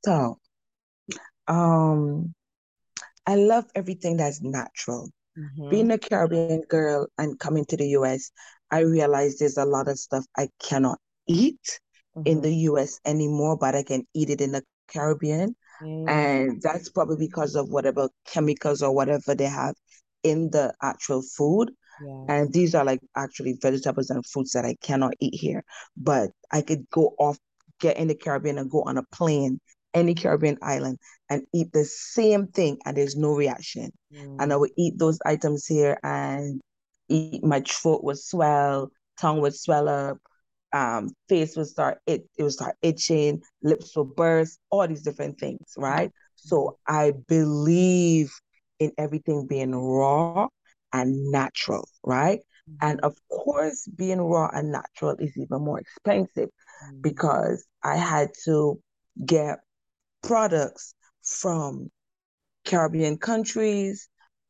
so 0.04 0.38
um 1.48 2.34
i 3.30 3.36
love 3.36 3.66
everything 3.76 4.18
that's 4.18 4.42
natural 4.42 5.10
mm-hmm. 5.38 5.70
being 5.70 5.92
a 5.92 5.98
caribbean 5.98 6.62
girl 6.70 7.08
and 7.18 7.40
coming 7.40 7.66
to 7.66 7.78
the 7.78 7.86
us 7.86 8.32
I 8.72 8.80
realized 8.82 9.40
there's 9.40 9.58
a 9.58 9.66
lot 9.66 9.88
of 9.88 9.98
stuff 9.98 10.26
I 10.38 10.50
cannot 10.62 11.00
eat 11.28 11.80
mm-hmm. 12.16 12.28
in 12.28 12.42
the 12.42 12.54
US 12.70 13.00
anymore, 13.06 13.58
but 13.58 13.76
I 13.76 13.84
can 13.84 14.06
eat 14.14 14.30
it 14.30 14.42
in 14.42 14.52
the 14.52 14.64
Caribbean. 14.88 15.56
Mm. 15.82 16.10
And 16.10 16.62
that's 16.62 16.90
probably 16.90 17.18
because 17.18 17.56
of 17.56 17.70
whatever 17.70 18.10
chemicals 18.26 18.82
or 18.82 18.94
whatever 18.94 19.34
they 19.34 19.46
have 19.46 19.76
in 20.24 20.50
the 20.52 20.74
actual 20.82 21.22
food. 21.22 21.72
Yeah. 22.06 22.26
And 22.30 22.54
these 22.54 22.76
are 22.76 22.86
like 22.86 23.02
actually 23.16 23.58
vegetables 23.62 24.10
and 24.10 24.26
fruits 24.26 24.54
that 24.54 24.66
I 24.66 24.76
cannot 24.82 25.14
eat 25.20 25.36
here. 25.36 25.64
But 25.98 26.32
I 26.52 26.62
could 26.62 26.90
go 26.90 27.16
off, 27.18 27.38
get 27.80 27.98
in 27.98 28.08
the 28.08 28.16
Caribbean 28.16 28.58
and 28.58 28.70
go 28.70 28.84
on 28.84 28.98
a 28.98 29.04
plane, 29.12 29.60
any 29.94 30.14
Caribbean 30.14 30.58
island, 30.62 30.98
and 31.30 31.44
eat 31.54 31.72
the 31.74 31.86
same 31.86 32.48
thing, 32.48 32.78
and 32.86 32.96
there's 32.96 33.16
no 33.16 33.34
reaction. 33.34 33.92
Mm. 34.14 34.38
And 34.40 34.54
I 34.54 34.56
would 34.56 34.72
eat 34.78 34.98
those 34.98 35.20
items 35.26 35.66
here, 35.66 35.98
and 36.04 36.62
eat, 37.08 37.44
my 37.44 37.62
throat 37.62 38.04
would 38.04 38.20
swell, 38.20 38.92
tongue 39.20 39.42
would 39.42 39.56
swell 39.56 39.90
up, 39.90 40.18
um, 40.72 41.10
face 41.28 41.56
would 41.58 41.68
start 41.68 42.00
it 42.06 42.28
it 42.38 42.44
would 42.44 42.54
start 42.54 42.76
itching, 42.82 43.42
lips 43.64 43.96
would 43.96 44.16
burst, 44.16 44.60
all 44.70 44.88
these 44.88 45.02
different 45.02 45.40
things, 45.40 45.74
right? 45.78 46.12
So 46.36 46.78
I 46.88 47.14
believe 47.28 48.32
in 48.80 48.92
everything 48.98 49.48
being 49.48 49.76
raw 49.76 50.48
and 50.94 51.32
natural, 51.32 51.88
right? 52.04 52.40
Mm-hmm. 52.70 52.88
And 52.88 53.00
of 53.02 53.16
course, 53.30 53.88
being 53.96 54.22
raw 54.22 54.50
and 54.54 54.72
natural 54.72 55.16
is 55.20 55.36
even 55.38 55.62
more 55.62 55.80
expensive 55.80 56.50
mm-hmm. 56.50 57.02
because 57.02 57.66
I 57.84 57.98
had 57.98 58.30
to 58.46 58.80
get 59.26 59.60
products 60.22 60.94
from 61.24 61.90
Caribbean 62.66 63.18
countries, 63.18 64.08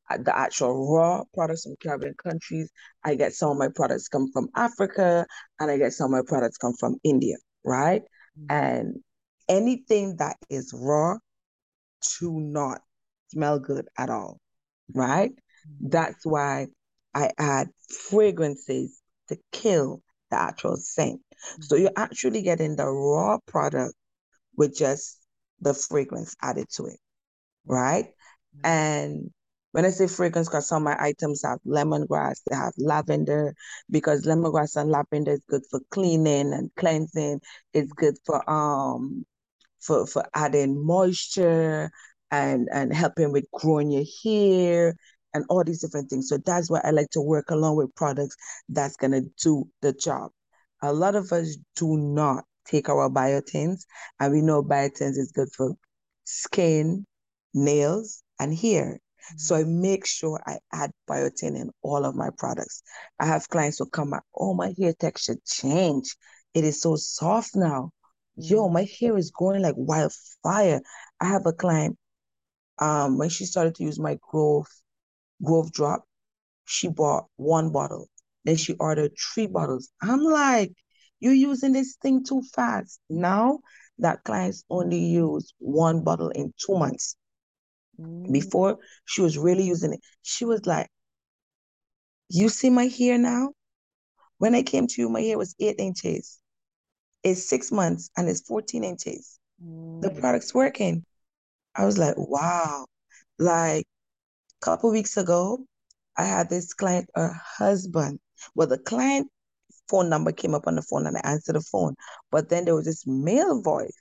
the 0.09 0.35
actual 0.35 0.91
raw 0.93 1.23
products 1.33 1.63
from 1.63 1.75
Caribbean 1.81 2.15
countries. 2.21 2.71
I 3.03 3.15
get 3.15 3.33
some 3.33 3.51
of 3.51 3.57
my 3.57 3.69
products 3.73 4.07
come 4.07 4.31
from 4.31 4.49
Africa, 4.55 5.25
and 5.59 5.69
I 5.69 5.77
get 5.77 5.93
some 5.93 6.13
of 6.13 6.19
my 6.19 6.27
products 6.27 6.57
come 6.57 6.73
from 6.73 6.95
India, 7.03 7.35
right? 7.63 8.01
Mm-hmm. 8.01 8.45
And 8.49 8.95
anything 9.47 10.17
that 10.17 10.37
is 10.49 10.73
raw 10.75 11.17
to 12.19 12.39
not 12.39 12.81
smell 13.31 13.59
good 13.59 13.87
at 13.97 14.09
all, 14.09 14.39
right? 14.93 15.31
Mm-hmm. 15.31 15.89
That's 15.89 16.25
why 16.25 16.67
I 17.13 17.31
add 17.37 17.69
fragrances 18.09 18.99
to 19.27 19.37
kill 19.51 20.01
the 20.31 20.39
actual 20.39 20.77
scent. 20.77 21.19
Mm-hmm. 21.19 21.61
So 21.61 21.75
you're 21.75 21.91
actually 21.95 22.41
getting 22.41 22.75
the 22.75 22.87
raw 22.87 23.37
product 23.45 23.93
with 24.55 24.75
just 24.75 25.18
the 25.61 25.73
fragrance 25.73 26.35
added 26.41 26.67
to 26.75 26.85
it, 26.85 26.99
right? 27.65 28.05
Mm-hmm. 28.05 28.65
And 28.65 29.31
when 29.71 29.85
I 29.85 29.89
say 29.89 30.07
fragrance, 30.07 30.49
because 30.49 30.67
some 30.67 30.87
of 30.87 30.97
my 30.97 31.03
items 31.03 31.43
have 31.43 31.59
lemongrass, 31.65 32.41
they 32.49 32.55
have 32.55 32.73
lavender, 32.77 33.53
because 33.89 34.25
lemongrass 34.25 34.75
and 34.75 34.89
lavender 34.89 35.33
is 35.33 35.43
good 35.47 35.63
for 35.69 35.79
cleaning 35.91 36.53
and 36.53 36.71
cleansing. 36.75 37.39
It's 37.73 37.91
good 37.93 38.15
for 38.25 38.49
um 38.49 39.25
for 39.79 40.07
for 40.07 40.25
adding 40.33 40.83
moisture 40.85 41.91
and 42.31 42.67
and 42.73 42.93
helping 42.93 43.31
with 43.31 43.45
growing 43.53 43.91
your 43.91 44.05
hair 44.23 44.95
and 45.33 45.45
all 45.49 45.63
these 45.63 45.81
different 45.81 46.09
things. 46.09 46.29
So 46.29 46.37
that's 46.43 46.69
why 46.69 46.81
I 46.83 46.91
like 46.91 47.09
to 47.11 47.21
work 47.21 47.51
along 47.51 47.75
with 47.75 47.93
products 47.95 48.35
that's 48.69 48.95
gonna 48.95 49.21
do 49.41 49.67
the 49.81 49.93
job. 49.93 50.31
A 50.81 50.91
lot 50.93 51.15
of 51.15 51.31
us 51.31 51.57
do 51.75 51.97
not 51.97 52.45
take 52.69 52.89
our 52.89 53.09
biotins, 53.09 53.85
and 54.19 54.33
we 54.33 54.41
know 54.41 54.63
biotins 54.63 55.17
is 55.17 55.31
good 55.33 55.49
for 55.55 55.73
skin, 56.23 57.05
nails, 57.53 58.23
and 58.39 58.55
hair. 58.55 58.99
Mm-hmm. 59.29 59.37
So 59.37 59.55
I 59.55 59.61
mm-hmm. 59.61 59.81
make 59.81 60.05
sure 60.05 60.39
I 60.45 60.57
add 60.71 60.91
biotin 61.09 61.55
in 61.55 61.71
all 61.81 62.05
of 62.05 62.15
my 62.15 62.29
products. 62.37 62.83
I 63.19 63.25
have 63.25 63.49
clients 63.49 63.79
who 63.79 63.87
come 63.87 64.11
back, 64.11 64.23
oh, 64.35 64.53
my 64.53 64.73
hair 64.77 64.93
texture 64.93 65.37
changed. 65.45 66.15
It 66.53 66.63
is 66.63 66.81
so 66.81 66.95
soft 66.95 67.55
now. 67.55 67.91
Mm-hmm. 68.39 68.53
Yo, 68.53 68.69
my 68.69 68.87
hair 68.99 69.17
is 69.17 69.31
growing 69.31 69.61
like 69.61 69.75
wildfire. 69.77 70.81
I 71.19 71.25
have 71.25 71.45
a 71.45 71.53
client, 71.53 71.97
um, 72.79 73.17
when 73.17 73.29
she 73.29 73.45
started 73.45 73.75
to 73.75 73.83
use 73.83 73.99
my 73.99 74.17
growth 74.31 74.69
growth 75.43 75.71
drop, 75.71 76.03
she 76.65 76.87
bought 76.87 77.25
one 77.35 77.71
bottle. 77.71 78.07
Then 78.45 78.55
she 78.55 78.73
ordered 78.75 79.11
three 79.17 79.47
bottles. 79.47 79.89
I'm 80.01 80.21
like, 80.23 80.73
you're 81.19 81.33
using 81.33 81.73
this 81.73 81.97
thing 82.01 82.23
too 82.23 82.41
fast. 82.53 82.99
Now 83.09 83.59
that 83.99 84.23
clients 84.23 84.63
only 84.69 84.99
use 84.99 85.53
one 85.59 86.03
bottle 86.03 86.29
in 86.29 86.53
two 86.57 86.77
months. 86.77 87.15
Mm. 87.99 88.31
Before 88.31 88.77
she 89.05 89.21
was 89.21 89.37
really 89.37 89.63
using 89.63 89.93
it, 89.93 89.99
she 90.21 90.45
was 90.45 90.65
like, 90.65 90.87
You 92.29 92.49
see 92.49 92.69
my 92.69 92.85
hair 92.85 93.17
now? 93.17 93.51
When 94.37 94.55
I 94.55 94.63
came 94.63 94.87
to 94.87 95.01
you, 95.01 95.09
my 95.09 95.21
hair 95.21 95.37
was 95.37 95.55
eight 95.59 95.75
inches. 95.79 96.39
It's 97.23 97.49
six 97.49 97.71
months 97.71 98.09
and 98.15 98.29
it's 98.29 98.41
14 98.41 98.85
inches. 98.85 99.37
Mm. 99.63 100.01
The 100.01 100.11
product's 100.11 100.53
working. 100.53 101.05
I 101.75 101.85
was 101.85 101.97
like, 101.97 102.15
wow. 102.17 102.85
Like 103.37 103.85
a 104.61 104.65
couple 104.65 104.91
weeks 104.91 105.17
ago, 105.17 105.65
I 106.17 106.23
had 106.23 106.49
this 106.49 106.73
client, 106.73 107.09
her 107.15 107.33
husband. 107.33 108.19
Well, 108.55 108.67
the 108.67 108.77
client 108.77 109.29
phone 109.89 110.09
number 110.09 110.31
came 110.31 110.55
up 110.55 110.67
on 110.67 110.75
the 110.75 110.81
phone 110.81 111.07
and 111.07 111.17
I 111.17 111.21
answered 111.23 111.55
the 111.55 111.61
phone. 111.61 111.95
But 112.31 112.49
then 112.49 112.65
there 112.65 112.75
was 112.75 112.85
this 112.85 113.05
male 113.07 113.61
voice. 113.61 113.97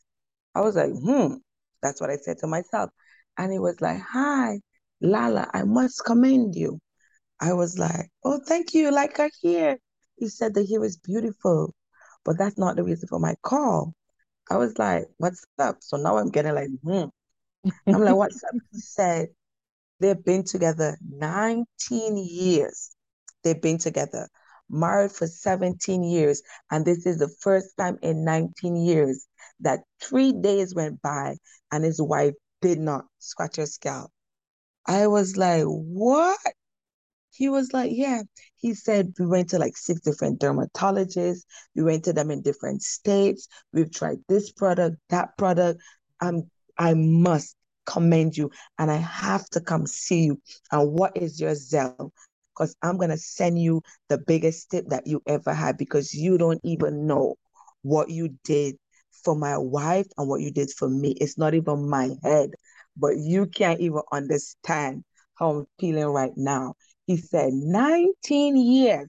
I 0.54 0.60
was 0.60 0.76
like, 0.76 0.92
hmm, 0.92 1.34
that's 1.82 2.00
what 2.00 2.10
I 2.10 2.16
said 2.16 2.38
to 2.38 2.46
myself. 2.46 2.90
And 3.36 3.52
he 3.52 3.58
was 3.58 3.80
like, 3.80 4.00
hi, 4.00 4.60
Lala, 5.00 5.48
I 5.54 5.62
must 5.62 6.04
commend 6.04 6.54
you. 6.54 6.80
I 7.40 7.52
was 7.52 7.78
like, 7.78 8.08
oh, 8.24 8.40
thank 8.44 8.74
you. 8.74 8.90
Like 8.90 9.20
I 9.20 9.30
hear. 9.40 9.78
He 10.16 10.28
said 10.28 10.54
that 10.54 10.64
he 10.64 10.78
was 10.78 10.96
beautiful, 10.96 11.74
but 12.24 12.36
that's 12.36 12.58
not 12.58 12.76
the 12.76 12.82
reason 12.82 13.08
for 13.08 13.20
my 13.20 13.36
call. 13.42 13.94
I 14.50 14.56
was 14.56 14.76
like, 14.78 15.04
what's 15.18 15.44
up? 15.58 15.76
So 15.80 15.96
now 15.96 16.16
I'm 16.16 16.30
getting 16.30 16.54
like, 16.54 16.70
hmm. 16.82 17.04
I'm 17.86 18.02
like, 18.02 18.16
what's 18.16 18.42
up? 18.42 18.54
He 18.72 18.80
said, 18.80 19.28
they've 20.00 20.24
been 20.24 20.42
together 20.42 20.96
19 21.08 21.66
years. 22.16 22.96
They've 23.44 23.60
been 23.60 23.78
together 23.78 24.28
married 24.70 25.12
for 25.12 25.26
17 25.26 26.02
years, 26.02 26.42
and 26.70 26.84
this 26.84 27.06
is 27.06 27.18
the 27.18 27.34
first 27.40 27.76
time 27.76 27.98
in 28.02 28.24
19 28.24 28.76
years 28.76 29.26
that 29.60 29.80
three 30.00 30.32
days 30.32 30.74
went 30.74 31.00
by 31.02 31.36
and 31.72 31.84
his 31.84 32.00
wife 32.00 32.34
did 32.60 32.78
not 32.78 33.04
scratch 33.18 33.56
her 33.56 33.66
scalp. 33.66 34.10
I 34.86 35.06
was 35.06 35.36
like, 35.36 35.64
what? 35.64 36.38
He 37.30 37.48
was 37.48 37.72
like, 37.72 37.90
yeah. 37.94 38.22
He 38.56 38.74
said 38.74 39.12
we 39.18 39.26
went 39.26 39.50
to 39.50 39.58
like 39.58 39.76
six 39.76 40.00
different 40.00 40.40
dermatologists. 40.40 41.44
We 41.76 41.82
went 41.84 42.04
to 42.04 42.12
them 42.12 42.30
in 42.30 42.42
different 42.42 42.82
states. 42.82 43.48
We've 43.72 43.92
tried 43.92 44.18
this 44.28 44.50
product, 44.50 44.96
that 45.10 45.36
product. 45.36 45.80
I'm, 46.20 46.50
I 46.76 46.94
must 46.94 47.54
commend 47.86 48.36
you 48.36 48.50
and 48.78 48.90
I 48.90 48.96
have 48.96 49.48
to 49.50 49.60
come 49.60 49.86
see 49.86 50.24
you. 50.24 50.40
And 50.72 50.92
what 50.92 51.16
is 51.16 51.40
your 51.40 51.52
Zelle? 51.52 52.10
Because 52.58 52.74
I'm 52.82 52.96
going 52.96 53.10
to 53.10 53.16
send 53.16 53.60
you 53.60 53.82
the 54.08 54.18
biggest 54.18 54.70
tip 54.70 54.86
that 54.88 55.06
you 55.06 55.22
ever 55.26 55.54
had 55.54 55.78
because 55.78 56.12
you 56.12 56.38
don't 56.38 56.60
even 56.64 57.06
know 57.06 57.36
what 57.82 58.10
you 58.10 58.36
did 58.44 58.76
for 59.24 59.36
my 59.36 59.56
wife 59.56 60.06
and 60.16 60.28
what 60.28 60.40
you 60.40 60.50
did 60.50 60.70
for 60.70 60.88
me. 60.88 61.12
It's 61.20 61.38
not 61.38 61.54
even 61.54 61.88
my 61.88 62.10
head, 62.22 62.50
but 62.96 63.16
you 63.16 63.46
can't 63.46 63.80
even 63.80 64.02
understand 64.12 65.04
how 65.34 65.50
I'm 65.50 65.66
feeling 65.78 66.06
right 66.06 66.32
now. 66.36 66.74
He 67.06 67.16
said, 67.16 67.52
19 67.52 68.56
years. 68.56 69.08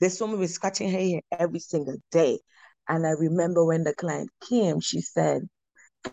This 0.00 0.20
woman 0.20 0.38
was 0.38 0.54
scratching 0.54 0.90
her 0.90 0.98
hair 0.98 1.20
every 1.38 1.60
single 1.60 1.96
day. 2.10 2.38
And 2.88 3.06
I 3.06 3.10
remember 3.10 3.64
when 3.64 3.84
the 3.84 3.94
client 3.94 4.30
came, 4.48 4.80
she 4.80 5.00
said, 5.00 5.42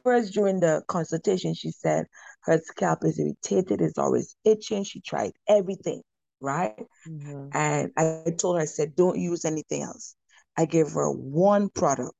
first 0.04 0.34
during 0.34 0.60
the 0.60 0.84
consultation, 0.88 1.54
she 1.54 1.72
said 1.72 2.06
her 2.44 2.60
scalp 2.64 3.00
is 3.04 3.20
irritated, 3.20 3.82
it's 3.82 3.98
always 3.98 4.36
itching. 4.44 4.84
She 4.84 5.02
tried 5.02 5.32
everything, 5.48 6.02
right? 6.40 6.76
Mm-hmm. 7.08 7.50
And 7.54 7.92
I 7.98 8.32
told 8.38 8.58
her, 8.58 8.64
I 8.64 8.66
said, 8.66 8.96
don't 8.96 9.20
use 9.20 9.46
anything 9.46 9.84
else. 9.84 10.16
I 10.58 10.66
gave 10.66 10.92
her 10.92 11.12
one 11.12 11.70
product. 11.70 12.14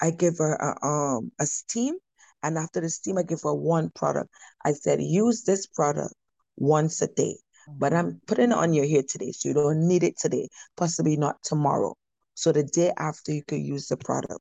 I 0.00 0.10
gave 0.10 0.38
her 0.38 0.54
a, 0.54 0.86
um, 0.86 1.32
a 1.40 1.46
steam. 1.46 1.94
And 2.42 2.58
after 2.58 2.80
the 2.80 2.90
steam, 2.90 3.18
I 3.18 3.22
gave 3.22 3.40
her 3.42 3.54
one 3.54 3.90
product. 3.94 4.28
I 4.64 4.72
said, 4.72 5.00
use 5.00 5.44
this 5.44 5.66
product 5.66 6.14
once 6.56 7.00
a 7.00 7.06
day. 7.06 7.36
Mm-hmm. 7.68 7.78
But 7.78 7.94
I'm 7.94 8.20
putting 8.26 8.50
it 8.50 8.56
on 8.56 8.72
your 8.72 8.86
hair 8.86 9.02
today, 9.08 9.32
so 9.32 9.48
you 9.48 9.54
don't 9.54 9.86
need 9.86 10.02
it 10.02 10.18
today, 10.18 10.48
possibly 10.76 11.16
not 11.16 11.36
tomorrow. 11.44 11.94
So 12.34 12.50
the 12.52 12.64
day 12.64 12.92
after, 12.98 13.32
you 13.32 13.42
could 13.46 13.62
use 13.62 13.88
the 13.88 13.96
product. 13.96 14.40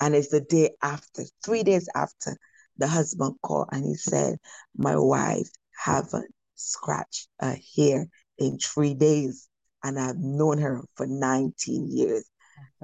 And 0.00 0.14
it's 0.14 0.28
the 0.28 0.40
day 0.40 0.70
after, 0.82 1.24
three 1.44 1.62
days 1.62 1.88
after, 1.94 2.36
the 2.80 2.88
husband 2.88 3.36
called 3.42 3.68
and 3.72 3.84
he 3.84 3.94
said, 3.94 4.38
My 4.76 4.96
wife 4.96 5.48
haven't 5.76 6.32
scratched 6.54 7.28
a 7.40 7.56
hair 7.76 8.06
in 8.38 8.58
three 8.58 8.94
days. 8.94 9.48
And 9.82 9.98
I've 9.98 10.18
known 10.18 10.58
her 10.58 10.82
for 10.96 11.06
19 11.06 11.88
years. 11.90 12.28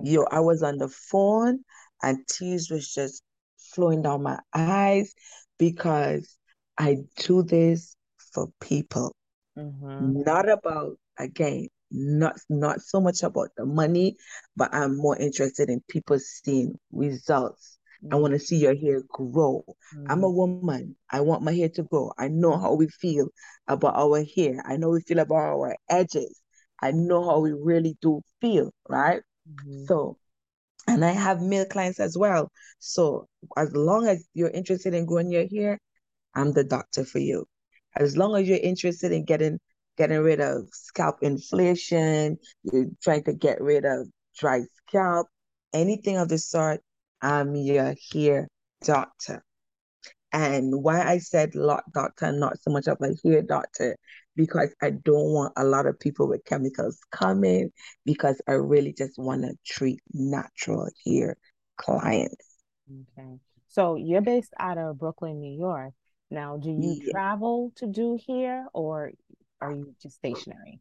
Yo, 0.02 0.24
I 0.30 0.40
was 0.40 0.62
on 0.62 0.78
the 0.78 0.88
phone 0.88 1.60
and 2.02 2.26
tears 2.28 2.70
was 2.70 2.92
just 2.92 3.22
flowing 3.58 4.02
down 4.02 4.22
my 4.22 4.38
eyes 4.54 5.14
because 5.58 6.36
I 6.78 6.98
do 7.18 7.42
this 7.42 7.96
for 8.32 8.48
people. 8.60 9.14
Mm-hmm. 9.58 10.22
Not 10.22 10.48
about 10.48 10.98
again, 11.18 11.68
not 11.90 12.36
not 12.48 12.80
so 12.82 13.00
much 13.00 13.22
about 13.22 13.48
the 13.56 13.64
money, 13.64 14.16
but 14.56 14.74
I'm 14.74 14.96
more 14.96 15.16
interested 15.16 15.70
in 15.70 15.82
people 15.88 16.18
seeing 16.18 16.78
results. 16.92 17.78
Mm-hmm. 18.04 18.14
I 18.14 18.16
want 18.16 18.32
to 18.32 18.38
see 18.38 18.56
your 18.56 18.76
hair 18.76 19.02
grow. 19.08 19.64
Mm-hmm. 19.66 20.10
I'm 20.10 20.24
a 20.24 20.26
mm-hmm. 20.26 20.36
woman. 20.36 20.96
I 21.10 21.20
want 21.20 21.42
my 21.42 21.52
hair 21.52 21.68
to 21.70 21.82
grow. 21.82 22.12
I 22.18 22.28
know 22.28 22.58
how 22.58 22.74
we 22.74 22.88
feel 22.88 23.28
about 23.68 23.96
our 23.96 24.24
hair. 24.36 24.62
I 24.64 24.76
know 24.76 24.90
we 24.90 25.00
feel 25.00 25.18
about 25.18 25.36
our 25.36 25.76
edges. 25.88 26.40
I 26.80 26.92
know 26.92 27.24
how 27.24 27.40
we 27.40 27.52
really 27.52 27.96
do 28.02 28.20
feel, 28.40 28.72
right? 28.88 29.22
Mm-hmm. 29.48 29.84
So, 29.86 30.18
and 30.86 31.04
I 31.04 31.12
have 31.12 31.40
male 31.40 31.64
clients 31.64 32.00
as 32.00 32.16
well. 32.16 32.50
So, 32.78 33.28
as 33.56 33.74
long 33.74 34.06
as 34.06 34.26
you're 34.34 34.50
interested 34.50 34.94
in 34.94 35.06
growing 35.06 35.30
your 35.30 35.46
hair, 35.48 35.78
I'm 36.34 36.52
the 36.52 36.64
doctor 36.64 37.04
for 37.04 37.18
you. 37.18 37.46
As 37.96 38.16
long 38.16 38.36
as 38.36 38.46
you're 38.46 38.58
interested 38.58 39.10
in 39.12 39.24
getting 39.24 39.58
getting 39.96 40.18
rid 40.18 40.40
of 40.40 40.68
scalp 40.72 41.16
inflation, 41.22 42.36
you're 42.62 42.86
trying 43.02 43.24
to 43.24 43.32
get 43.32 43.60
rid 43.60 43.86
of 43.86 44.06
dry 44.38 44.60
scalp, 44.86 45.26
anything 45.72 46.18
of 46.18 46.28
the 46.28 46.38
sort, 46.38 46.80
I'm 47.22 47.54
your 47.54 47.94
hair 48.12 48.48
doctor. 48.82 49.42
And 50.32 50.82
why 50.82 51.02
I 51.02 51.18
said 51.18 51.54
lock 51.54 51.84
doctor, 51.94 52.32
not 52.32 52.58
so 52.60 52.70
much 52.70 52.88
of 52.88 52.98
a 53.00 53.14
hair 53.24 53.42
doctor, 53.42 53.96
because 54.34 54.74
I 54.82 54.90
don't 54.90 55.32
want 55.32 55.54
a 55.56 55.64
lot 55.64 55.86
of 55.86 55.98
people 55.98 56.28
with 56.28 56.44
chemicals 56.44 56.98
coming, 57.10 57.70
because 58.04 58.40
I 58.46 58.52
really 58.52 58.92
just 58.92 59.18
want 59.18 59.42
to 59.42 59.54
treat 59.64 60.00
natural 60.12 60.88
hair 61.06 61.36
clients. 61.76 62.44
Okay. 63.18 63.38
So 63.68 63.96
you're 63.96 64.20
based 64.20 64.52
out 64.58 64.78
of 64.78 64.98
Brooklyn, 64.98 65.40
New 65.40 65.58
York. 65.58 65.94
Now, 66.30 66.56
do 66.56 66.70
you 66.70 67.00
Yeah. 67.00 67.12
travel 67.12 67.72
to 67.76 67.86
do 67.86 68.18
hair 68.26 68.66
or 68.74 69.12
are 69.60 69.72
you 69.72 69.94
just 70.02 70.16
stationary? 70.16 70.80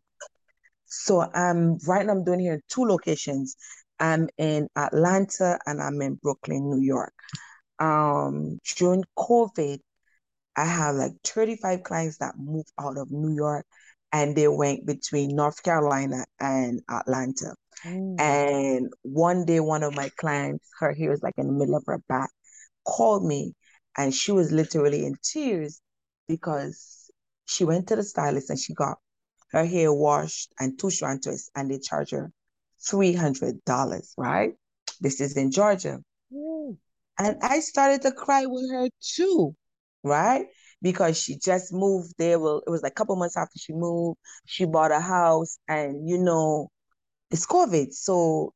So 0.86 1.22
I'm 1.22 1.78
right 1.88 2.06
now 2.06 2.14
I'm 2.14 2.24
doing 2.24 2.40
here 2.40 2.54
in 2.54 2.62
two 2.68 2.86
locations. 2.86 3.56
I'm 4.00 4.30
in 4.38 4.68
Atlanta 4.76 5.60
and 5.66 5.82
I'm 5.82 6.02
in 6.02 6.16
Brooklyn, 6.16 6.70
New 6.70 6.82
York. 6.82 7.14
Um, 7.80 8.60
during 8.78 9.04
COVID, 9.18 9.80
I 10.56 10.66
have 10.66 10.96
like 10.96 11.14
35 11.24 11.84
clients 11.84 12.18
that 12.20 12.36
moved 12.38 12.72
out 12.80 12.98
of 12.98 13.12
New 13.12 13.36
York 13.36 13.66
and 14.12 14.36
they 14.36 14.48
went 14.48 14.86
between 14.86 15.36
North 15.36 15.62
Carolina 15.64 16.26
and 16.40 16.82
Atlanta. 16.90 17.56
Mm. 17.86 18.20
And 18.20 18.94
one 19.02 19.46
day, 19.46 19.60
one 19.60 19.84
of 19.84 19.96
my 19.96 20.10
clients, 20.18 20.70
her 20.80 20.94
hair 20.94 21.10
was 21.10 21.22
like 21.22 21.36
in 21.38 21.48
the 21.48 21.54
middle 21.54 21.76
of 21.76 21.84
her 21.88 22.02
back, 22.08 22.30
called 22.86 23.26
me 23.26 23.54
and 23.98 24.14
she 24.14 24.32
was 24.32 24.52
literally 24.52 25.06
in 25.06 25.16
tears 25.24 25.82
because 26.28 27.12
she 27.46 27.64
went 27.64 27.88
to 27.88 27.96
the 27.96 28.04
stylist 28.04 28.50
and 28.50 28.60
she 28.60 28.74
got 28.74 28.98
her 29.52 29.66
hair 29.66 29.94
washed 29.94 30.54
and 30.60 30.78
two 30.80 30.90
strand 30.90 31.24
twists 31.24 31.50
and 31.56 31.70
they 31.70 31.80
charge 31.80 32.12
her 32.12 32.32
$300, 32.88 34.14
right? 34.18 34.54
This 35.02 35.22
is 35.22 35.38
in 35.38 35.52
Georgia. 35.52 36.00
Mm. 36.34 36.78
And 37.20 37.38
I 37.42 37.60
started 37.60 38.02
to 38.04 38.12
cry 38.12 38.46
with 38.46 38.70
her 38.72 38.90
too, 39.02 39.56
right? 40.04 40.48
Because 40.82 41.18
she 41.22 41.38
just 41.38 41.74
moved 41.74 42.14
there. 42.18 42.40
Well, 42.40 42.62
it 42.66 42.70
was 42.70 42.82
like 42.84 42.92
a 42.92 42.96
couple 42.96 43.16
months 43.16 43.38
after 43.38 43.58
she 43.58 43.74
moved. 43.74 44.18
She 44.46 44.66
bought 44.66 44.92
a 44.92 45.00
house, 45.00 45.58
and 45.68 46.08
you 46.08 46.18
know, 46.18 46.70
it's 47.32 47.48
COVID. 47.48 47.94
So 47.94 48.54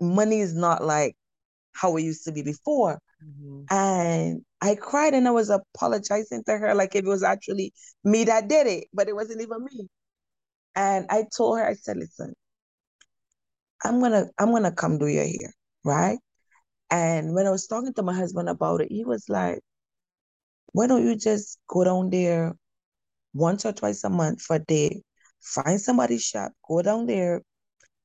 money 0.00 0.40
is 0.40 0.54
not 0.54 0.84
like 0.84 1.16
how 1.72 1.96
it 1.96 2.02
used 2.02 2.24
to 2.26 2.32
be 2.32 2.42
before. 2.42 3.00
hmm 3.20 3.64
And 3.70 4.44
I 4.62 4.74
cried 4.76 5.14
and 5.14 5.28
I 5.28 5.32
was 5.32 5.50
apologizing 5.50 6.44
to 6.46 6.58
her 6.58 6.74
like 6.74 6.94
if 6.96 7.04
it 7.04 7.08
was 7.08 7.22
actually 7.22 7.72
me 8.04 8.24
that 8.24 8.48
did 8.48 8.66
it, 8.66 8.88
but 8.94 9.08
it 9.08 9.14
wasn't 9.16 9.42
even 9.42 9.64
me. 9.64 9.88
And 10.76 11.06
I 11.10 11.24
told 11.36 11.58
her, 11.58 11.66
I 11.66 11.74
said, 11.74 11.96
listen, 11.98 12.34
I'm 13.84 14.00
gonna 14.00 14.26
I'm 14.38 14.50
gonna 14.52 14.72
come 14.72 14.98
do 14.98 15.06
your 15.06 15.24
hair, 15.24 15.54
right? 15.84 16.18
And 16.90 17.34
when 17.34 17.46
I 17.46 17.50
was 17.50 17.66
talking 17.66 17.94
to 17.94 18.02
my 18.02 18.14
husband 18.14 18.48
about 18.48 18.80
it, 18.80 18.90
he 18.90 19.04
was 19.04 19.28
like, 19.28 19.60
why 20.72 20.86
don't 20.86 21.06
you 21.06 21.16
just 21.16 21.58
go 21.68 21.84
down 21.84 22.10
there 22.10 22.54
once 23.34 23.64
or 23.66 23.72
twice 23.72 24.04
a 24.04 24.10
month 24.10 24.42
for 24.42 24.56
a 24.56 24.58
day, 24.60 25.02
find 25.40 25.80
somebody's 25.80 26.24
shop, 26.24 26.52
go 26.68 26.82
down 26.82 27.06
there 27.06 27.42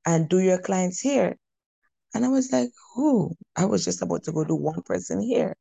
and 0.05 0.29
do 0.29 0.39
your 0.39 0.59
clients 0.59 1.01
hair. 1.01 1.37
And 2.13 2.25
I 2.25 2.29
was 2.29 2.51
like, 2.51 2.69
who? 2.95 3.33
I 3.55 3.65
was 3.65 3.85
just 3.85 4.01
about 4.01 4.23
to 4.23 4.31
go 4.31 4.43
do 4.43 4.55
one 4.55 4.81
person 4.83 5.21
here. 5.21 5.55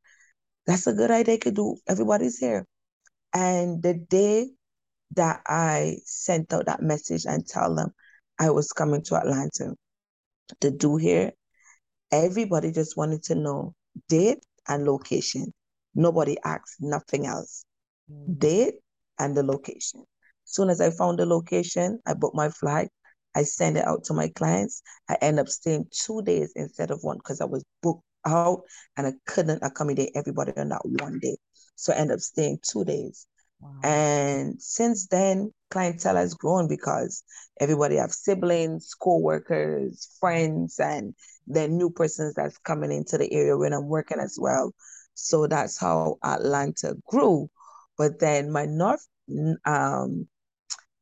That's 0.67 0.87
a 0.87 0.93
good 0.93 1.11
idea. 1.11 1.35
I 1.35 1.39
could 1.39 1.57
do 1.57 1.77
everybody's 1.89 2.41
hair. 2.41 2.67
And 3.35 3.83
the 3.83 3.95
day 3.95 4.51
that 5.17 5.43
I 5.47 5.99
sent 6.05 6.53
out 6.53 6.67
that 6.67 6.83
message 6.83 7.25
and 7.27 7.47
tell 7.47 7.75
them 7.75 7.93
I 8.39 8.51
was 8.51 8.73
coming 8.73 9.03
to 9.05 9.17
Atlanta 9.17 9.75
to 10.61 10.71
do 10.71 10.97
here. 10.97 11.33
everybody 12.13 12.73
just 12.73 12.97
wanted 12.97 13.23
to 13.25 13.35
know 13.35 13.75
date 14.09 14.45
and 14.69 14.85
location. 14.87 15.53
Nobody 15.95 16.37
asked 16.45 16.77
nothing 16.81 17.27
else. 17.27 17.65
hmm 18.09 18.37
Date 18.39 18.75
and 19.19 19.37
the 19.37 19.43
location. 19.43 20.05
Soon 20.45 20.71
as 20.71 20.81
I 20.81 20.91
found 20.91 21.19
the 21.19 21.27
location, 21.27 22.01
I 22.07 22.15
booked 22.15 22.37
my 22.37 22.51
flight. 22.51 22.91
I 23.35 23.45
send 23.45 23.77
it 23.79 23.87
out 23.87 24.05
to 24.05 24.15
my 24.15 24.29
clients. 24.29 24.83
I 25.09 25.17
end 25.23 25.41
up 25.41 25.49
staying 25.49 25.87
two 25.93 26.23
days 26.23 26.53
instead 26.57 26.91
of 26.91 27.01
one 27.03 27.19
because 27.19 27.41
I 27.41 27.47
was 27.47 27.65
booked 27.83 28.05
out 28.27 28.63
and 28.97 29.07
I 29.07 29.13
couldn't 29.27 29.63
accommodate 29.63 30.13
everybody 30.15 30.53
on 30.57 30.69
that 30.71 30.83
one 30.85 31.19
day. 31.21 31.37
So 31.77 31.93
I 31.93 31.97
end 31.97 32.13
up 32.13 32.21
staying 32.21 32.59
two 32.63 32.85
days. 32.85 33.27
Wow. 33.63 33.71
And 33.85 34.61
since 34.61 35.07
then, 35.09 35.53
clientele 35.71 36.17
has 36.17 36.35
grown 36.35 36.69
because 36.69 37.23
everybody 37.61 37.97
have 37.97 38.13
siblings, 38.13 38.95
co-workers, 38.95 40.09
friends, 40.21 40.79
and 40.79 41.15
then 41.47 41.77
new 41.77 41.91
persons 41.91 42.35
that's 42.35 42.59
coming 42.59 42.93
into 42.93 43.19
the 43.19 43.33
area 43.33 43.57
when 43.57 43.73
I'm 43.73 43.89
working 43.89 44.21
as 44.21 44.37
well. 44.41 44.73
So 45.15 45.47
that's 45.47 45.79
how 45.79 46.19
Atlanta 46.25 46.95
grew. 47.09 47.51
But 47.99 48.19
then 48.21 48.51
my 48.51 48.67
North 48.67 49.07
um 49.65 50.29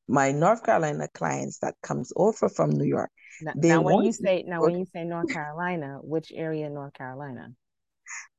my 0.08 0.32
North 0.32 0.64
Carolina 0.64 1.08
clients 1.14 1.58
that 1.60 1.74
comes 1.82 2.12
over 2.16 2.48
from 2.48 2.70
New 2.70 2.84
York, 2.84 3.10
Now, 3.40 3.54
now 3.56 3.82
when 3.82 4.02
you 4.02 4.12
say 4.12 4.42
now 4.46 4.60
York. 4.60 4.72
when 4.72 4.78
you 4.78 4.86
say 4.86 5.04
North 5.04 5.30
Carolina, 5.32 5.98
which 6.02 6.32
area 6.34 6.66
in 6.66 6.74
North 6.74 6.94
Carolina? 6.94 7.54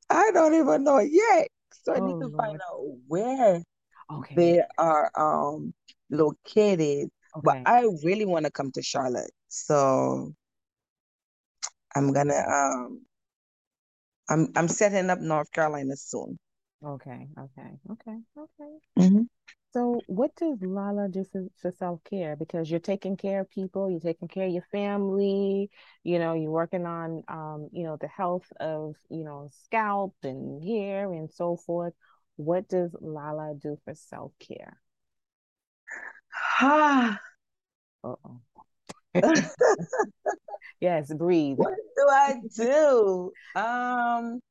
I 0.10 0.32
don't 0.32 0.54
even 0.54 0.84
know 0.84 1.00
yet. 1.00 1.48
So 1.84 1.94
I 1.94 2.00
Oh 2.00 2.06
need 2.06 2.20
to 2.20 2.30
find 2.38 2.60
out 2.62 2.80
where 3.08 3.64
Okay. 4.20 4.36
they 4.36 4.62
are 4.78 5.12
um 5.18 5.74
located. 6.10 7.10
But 7.42 7.58
I 7.66 7.82
really 8.04 8.26
want 8.26 8.46
to 8.46 8.52
come 8.52 8.72
to 8.74 8.82
Charlotte. 8.82 9.32
So 9.48 10.34
I'm 11.96 12.12
gonna 12.14 12.36
um 12.48 13.06
I'm 14.30 14.52
I'm 14.56 14.68
setting 14.68 15.10
up 15.12 15.20
North 15.20 15.52
Carolina 15.52 15.96
soon. 15.96 16.40
Okay. 16.84 17.28
Okay. 17.38 17.80
Okay. 17.92 18.18
Okay. 18.38 18.74
Mhm. 18.98 19.28
So, 19.74 20.04
what 20.08 20.36
does 20.36 20.62
Lala 20.62 21.08
do 21.10 21.24
for, 21.24 21.48
for 21.58 21.72
self-care? 21.72 22.36
Because 22.36 22.70
you're 22.70 22.80
taking 22.80 23.16
care 23.18 23.42
of 23.42 23.50
people, 23.50 23.90
you're 23.90 24.00
taking 24.02 24.28
care 24.28 24.48
of 24.48 24.54
your 24.54 24.66
family, 24.72 25.70
you 26.04 26.20
know, 26.20 26.34
you're 26.34 26.52
working 26.52 26.86
on, 26.86 27.24
um, 27.28 27.70
you 27.72 27.84
know, 27.84 27.98
the 27.98 28.08
health 28.08 28.52
of, 28.60 28.96
you 29.10 29.24
know, 29.24 29.50
scalp 29.66 30.16
and 30.24 30.64
hair 30.64 31.12
and 31.14 31.32
so 31.32 31.56
forth. 31.58 31.94
What 32.38 32.68
does 32.70 32.96
Lala 33.00 33.54
do 33.56 33.78
for 33.86 33.94
self-care? 33.94 34.78
Ah, 36.62 37.20
Uh-oh. 38.04 38.42
Yes, 40.80 41.14
breathe. 41.14 41.58
what 41.58 41.76
do 41.96 42.08
I 42.10 42.42
do? 42.58 43.32
Um, 43.56 44.42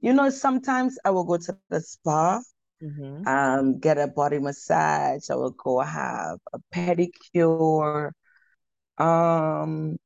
you 0.00 0.12
know, 0.12 0.28
sometimes 0.28 0.98
I 1.04 1.10
will 1.10 1.24
go 1.24 1.38
to 1.38 1.56
the 1.70 1.80
spa, 1.80 2.40
hmm 2.80 3.22
um, 3.26 3.78
get 3.80 3.98
a 3.98 4.06
body 4.08 4.38
massage. 4.38 5.30
I 5.30 5.34
will 5.36 5.52
go 5.52 5.80
have 5.80 6.38
a 6.52 6.58
pedicure. 6.74 8.12
Um, 8.98 9.96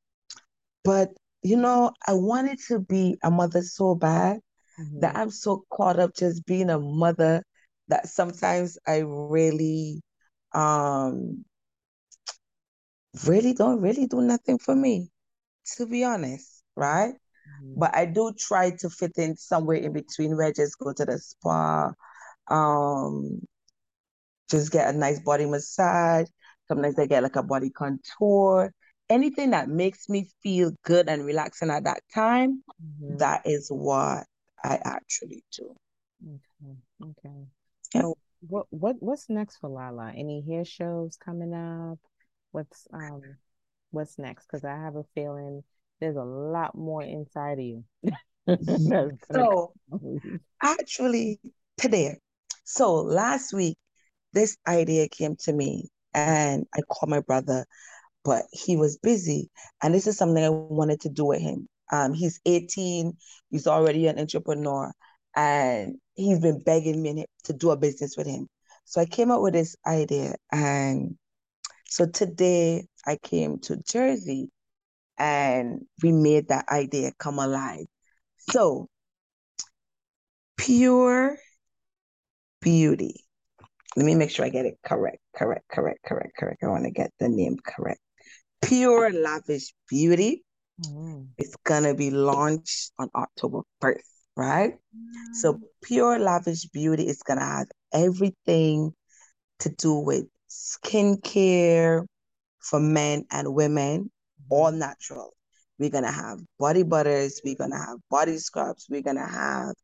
but 0.85 1.11
you 1.43 1.57
know, 1.57 1.93
I 2.07 2.13
wanted 2.15 2.59
to 2.69 2.81
be 2.81 3.17
a 3.23 3.31
mother 3.31 3.63
so 3.63 3.95
bad 3.95 4.41
that 4.97 5.17
hmm 5.17 5.19
I'm 5.19 5.31
so 5.31 5.65
caught 5.73 5.99
up 6.01 6.15
just 6.17 6.45
being 6.47 6.71
a 6.71 6.79
mother 6.79 7.45
that 7.89 8.09
sometimes 8.09 8.79
I 8.87 8.99
really 9.01 10.03
um 10.53 11.45
really 13.27 13.53
don't 13.55 13.81
really 13.81 14.07
do 14.07 14.21
nothing 14.21 14.59
for 14.59 14.75
me, 14.75 15.11
to 15.77 15.87
be 15.87 16.05
honest, 16.05 16.63
right? 16.77 17.15
hmm 17.47 17.77
But 17.77 17.95
I 17.97 18.07
do 18.07 18.33
try 18.39 18.71
to 18.81 18.91
fit 18.91 19.13
in 19.17 19.37
somewhere 19.37 19.79
in 19.79 19.93
between 19.93 20.37
where 20.37 20.49
I 20.49 20.53
just 20.53 20.79
go 20.79 20.93
to 20.95 21.05
the 21.05 21.19
spa, 21.19 21.93
um, 22.49 23.41
just 24.51 24.73
get 24.73 24.93
a 24.95 24.97
nice 24.99 25.21
body 25.21 25.47
massage. 25.47 26.27
Sometimes 26.69 26.99
I 26.99 27.07
get 27.07 27.23
like 27.23 27.37
a 27.37 27.43
body 27.43 27.71
contour. 27.71 28.73
Anything 29.09 29.51
that 29.51 29.69
makes 29.69 30.09
me 30.09 30.29
feel 30.43 30.73
good 30.85 31.09
and 31.09 31.25
relaxing 31.25 31.71
at 31.71 31.85
that 31.85 32.03
time, 32.15 32.63
hmm 32.81 33.19
that 33.19 33.43
is 33.45 33.69
what 33.71 34.25
I 34.65 34.79
actually 34.85 35.45
do. 35.57 35.75
Okay. 36.25 36.77
Okay. 37.03 37.47
Yeah. 37.95 38.03
So, 38.03 38.19
what 38.41 38.67
what 38.71 38.97
what's 39.01 39.29
next 39.29 39.57
for 39.59 39.69
Lala? 39.69 40.13
Any 40.17 40.43
hair 40.47 40.65
shows 40.65 41.17
coming 41.17 41.55
up? 41.55 41.99
What's 42.53 42.87
um 42.93 43.23
what's 43.91 44.19
next? 44.19 44.47
Because 44.47 44.65
I 44.65 44.77
have 44.77 44.97
a 44.97 45.05
feeling 45.15 45.63
there's 46.01 46.17
a 46.17 46.25
lot 46.25 46.75
more 46.75 47.03
inside 47.03 47.59
of 47.59 47.65
you 47.65 47.85
So 49.33 49.73
actually 50.63 51.41
today, 51.79 52.19
so 52.65 52.95
last 52.95 53.53
week, 53.53 53.77
this 54.33 54.57
idea 54.67 55.09
came 55.09 55.37
to 55.41 55.53
me 55.53 55.89
and 56.15 56.67
I 56.75 56.81
called 56.83 57.11
my 57.11 57.21
brother, 57.21 57.67
but 58.25 58.45
he 58.53 58.77
was 58.77 58.99
busy. 58.99 59.51
And 59.83 59.95
this 59.95 60.07
is 60.07 60.17
something 60.17 60.43
I 60.43 60.51
wanted 60.51 61.01
to 61.03 61.09
do 61.09 61.25
with 61.27 61.41
him. 61.41 61.69
Um, 61.93 62.13
he's 62.15 62.41
18, 62.47 63.17
he's 63.51 63.67
already 63.67 64.07
an 64.07 64.19
entrepreneur, 64.19 64.93
and 65.35 65.97
he's 66.15 66.41
been 66.41 66.61
begging 66.61 67.03
me 67.03 67.27
to 67.45 67.53
do 67.53 67.71
a 67.71 67.77
business 67.77 68.17
with 68.17 68.27
him. 68.27 68.49
So 68.85 69.01
I 69.01 69.07
came 69.07 69.31
up 69.31 69.41
with 69.41 69.55
this 69.55 69.77
idea. 69.87 70.35
And 70.51 71.17
so 71.87 72.07
today 72.07 72.87
I 73.07 73.17
came 73.17 73.59
to 73.61 73.77
Jersey 73.89 74.51
and 75.19 75.83
we 76.03 76.13
made 76.13 76.49
that 76.49 76.69
idea 76.69 77.13
come 77.19 77.39
alive. 77.39 77.87
So 78.51 78.89
pure 80.57 81.39
beauty. 82.61 83.25
Let 83.97 84.07
me 84.07 84.15
make 84.15 84.31
sure 84.31 84.45
I 84.45 84.51
get 84.51 84.67
it 84.67 84.79
correct. 84.85 85.19
Correct, 85.37 85.65
correct, 85.71 86.01
correct, 86.05 86.33
correct. 86.37 86.63
I 86.63 86.69
want 86.69 86.85
to 86.85 86.91
get 86.91 87.13
the 87.19 87.29
name 87.29 87.59
correct. 87.65 88.01
Pure 88.63 89.13
Lavish 89.13 89.73
Beauty 89.89 90.45
Mhm. 90.87 91.29
is 91.39 91.55
gonna 91.65 91.95
be 91.95 92.11
launched 92.11 92.93
on 92.99 93.11
October 93.15 93.63
1st, 93.81 94.05
right? 94.37 94.79
So 95.35 95.61
Pure 95.83 96.19
Lavish 96.21 96.67
Beauty 96.67 97.07
is 97.07 97.23
gonna 97.23 97.45
have 97.45 97.69
everything 97.93 98.95
to 99.61 99.69
do 99.69 99.95
with 99.95 100.27
skincare 100.49 102.07
for 102.59 102.81
men 102.81 103.25
and 103.31 103.55
women, 103.55 104.11
all 104.49 104.71
mm-hmm. 104.71 104.79
natural. 104.79 105.35
We're 105.79 105.91
gonna 105.91 106.13
have 106.13 106.41
body 106.59 106.83
butters, 106.83 107.41
we're 107.45 107.57
gonna 107.57 107.79
have 107.79 107.99
body 108.11 108.39
scrubs, 108.39 108.87
we're 108.91 109.03
gonna 109.03 109.27
have 109.27 109.75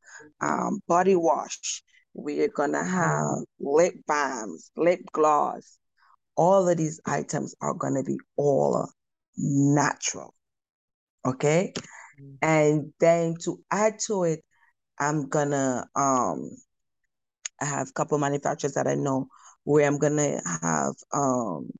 um, 0.41 0.81
body 0.87 1.17
wash, 1.17 1.83
we're 2.13 2.49
gonna 2.49 2.85
have 2.85 3.45
lip 3.61 3.95
balms, 4.07 4.71
lip 4.77 5.01
gloss. 5.13 5.79
All 6.37 6.69
of 6.69 6.77
these 6.77 7.01
items 7.07 7.55
are 7.63 7.73
gonna 7.75 8.03
be 8.03 8.19
all 8.37 8.91
natural. 9.37 10.36
Okay. 11.27 11.73
Mm-hmm. 11.77 12.35
And 12.43 12.93
then 13.01 13.35
to 13.45 13.61
add 13.71 13.99
to 14.07 14.25
it, 14.25 14.45
I'm 14.99 15.29
gonna 15.29 15.87
um 15.95 16.51
I 17.61 17.65
have 17.65 17.89
a 17.89 17.93
couple 17.93 18.19
manufacturers 18.19 18.75
that 18.75 18.87
I 18.87 18.95
know 18.95 19.29
where 19.65 19.87
I'm 19.87 19.99
gonna 19.99 20.41
have 20.63 20.95
um 21.13 21.71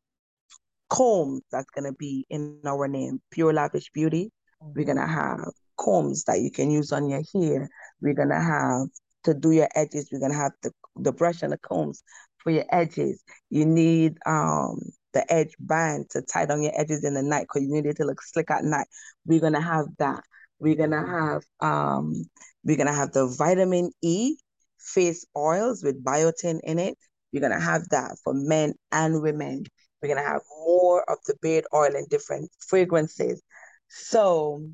combs 0.89 1.43
that's 1.51 1.71
going 1.71 1.85
to 1.85 1.97
be 1.97 2.27
in 2.31 2.61
our 2.67 2.89
name, 2.89 3.21
Pure 3.31 3.55
Lavish 3.55 3.91
Beauty. 3.93 4.31
Mm-hmm. 4.63 4.73
We're 4.77 4.85
going 4.85 4.99
to 4.99 5.07
have 5.07 5.51
combs 5.77 6.25
that 6.25 6.41
you 6.41 6.51
can 6.51 6.71
use 6.71 6.93
on 6.93 7.09
your 7.09 7.23
hair. 7.35 7.69
We're 8.01 8.15
going 8.15 8.31
to 8.31 8.41
have 8.41 8.89
to 9.25 9.35
do 9.35 9.51
your 9.53 9.69
edges. 9.75 10.09
We're 10.13 10.21
going 10.21 10.33
to 10.33 10.39
have 10.39 10.53
the, 10.63 10.73
the 10.97 11.13
brush 11.13 11.43
and 11.43 11.53
the 11.53 11.59
combs 11.59 12.03
for 12.39 12.51
your 12.51 12.65
edges. 12.71 13.23
You 13.51 13.67
need 13.67 14.19
um 14.27 14.81
the 15.17 15.33
edge 15.33 15.55
band 15.59 16.11
to 16.11 16.21
tie 16.21 16.45
down 16.45 16.63
your 16.63 16.79
edges 16.79 17.03
in 17.03 17.15
the 17.15 17.23
night 17.23 17.47
because 17.49 17.67
you 17.67 17.73
need 17.73 17.87
it 17.87 17.97
to 17.97 18.05
look 18.05 18.21
slick 18.21 18.51
at 18.51 18.65
night. 18.65 18.87
We're 19.25 19.41
going 19.41 19.55
to 19.55 19.63
have 19.63 19.87
that. 19.99 20.23
We're 20.59 20.77
going 20.77 20.91
to 20.91 21.07
have 21.07 21.43
um 21.61 22.25
we're 22.63 22.77
to 22.77 22.93
have 22.93 23.13
the 23.13 23.27
vitamin 23.27 23.93
E 24.03 24.37
face 24.79 25.25
oils 25.35 25.83
with 25.83 26.05
biotin 26.05 26.61
in 26.65 26.79
it. 26.79 26.99
You're 27.33 27.41
going 27.41 27.59
to 27.59 27.65
have 27.65 27.89
that 27.89 28.19
for 28.23 28.35
men 28.35 28.75
and 28.93 29.23
women. 29.23 29.65
We're 30.03 30.09
going 30.09 30.23
to 30.23 30.29
have 30.29 30.43
more 30.67 31.11
of 31.11 31.17
the 31.27 31.35
beard 31.41 31.65
oil 31.73 31.97
and 31.97 32.07
different 32.11 32.51
fragrances. 32.69 33.41
So 33.89 34.69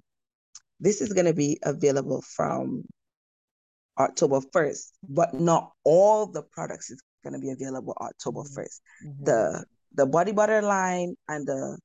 this 0.80 1.00
is 1.00 1.12
going 1.12 1.26
to 1.26 1.34
be 1.34 1.60
available 1.62 2.22
from 2.34 2.82
October 3.96 4.40
1st, 4.40 4.90
but 5.08 5.34
not 5.34 5.70
all 5.84 6.26
the 6.26 6.42
products 6.42 6.90
is 6.90 7.00
going 7.22 7.34
to 7.34 7.38
be 7.38 7.50
available 7.50 7.96
October 8.00 8.40
1st. 8.40 8.80
Mm-hmm. 9.06 9.24
The 9.24 9.64
the 9.94 10.06
body 10.06 10.32
butter 10.32 10.62
line 10.62 11.14
and 11.28 11.46
the 11.46 11.78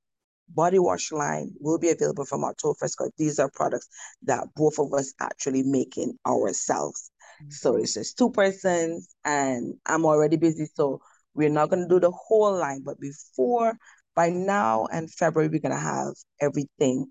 body 0.50 0.80
wash 0.80 1.12
line 1.12 1.52
will 1.60 1.78
be 1.78 1.90
available 1.90 2.26
from 2.26 2.44
October 2.44 2.76
1st 2.82 2.92
because 2.98 3.12
these 3.18 3.40
are 3.40 3.50
products 3.54 3.88
that 4.24 4.48
both 4.56 4.80
of 4.80 4.94
us 4.94 5.14
actually 5.20 5.64
making 5.64 6.18
ourselves. 6.26 7.12
Mm-hmm. 7.42 7.52
So 7.52 7.76
it's 7.76 7.94
just 7.94 8.18
two 8.18 8.32
persons 8.32 9.14
and 9.26 9.74
I'm 9.86 10.06
already 10.06 10.38
busy. 10.38 10.68
So 10.74 11.02
we're 11.34 11.50
not 11.50 11.70
going 11.70 11.84
to 11.84 11.94
do 11.94 12.00
the 12.00 12.12
whole 12.12 12.58
line, 12.58 12.82
but 12.84 13.00
before, 13.00 13.78
by 14.16 14.30
now 14.30 14.88
and 14.92 15.12
February, 15.12 15.50
we're 15.50 15.60
going 15.60 15.76
to 15.76 15.78
have 15.78 16.14
everything 16.42 17.06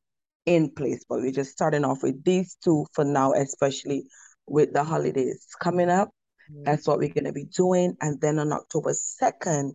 in 0.47 0.71
place. 0.71 1.05
But 1.09 1.21
we're 1.21 1.31
just 1.31 1.53
starting 1.53 1.85
off 1.85 2.03
with 2.03 2.25
these 2.25 2.57
two 2.65 2.87
for 2.93 3.05
now, 3.05 3.33
especially 3.33 4.07
with 4.47 4.73
the 4.73 4.83
holidays 4.83 5.47
coming 5.63 5.91
up. 5.91 6.11
Mm-hmm. 6.51 6.65
That's 6.65 6.89
what 6.89 6.99
we're 6.99 7.15
going 7.15 7.25
to 7.25 7.33
be 7.33 7.45
doing. 7.45 7.97
And 8.01 8.21
then 8.21 8.39
on 8.39 8.53
October 8.53 8.93
2nd, 9.23 9.73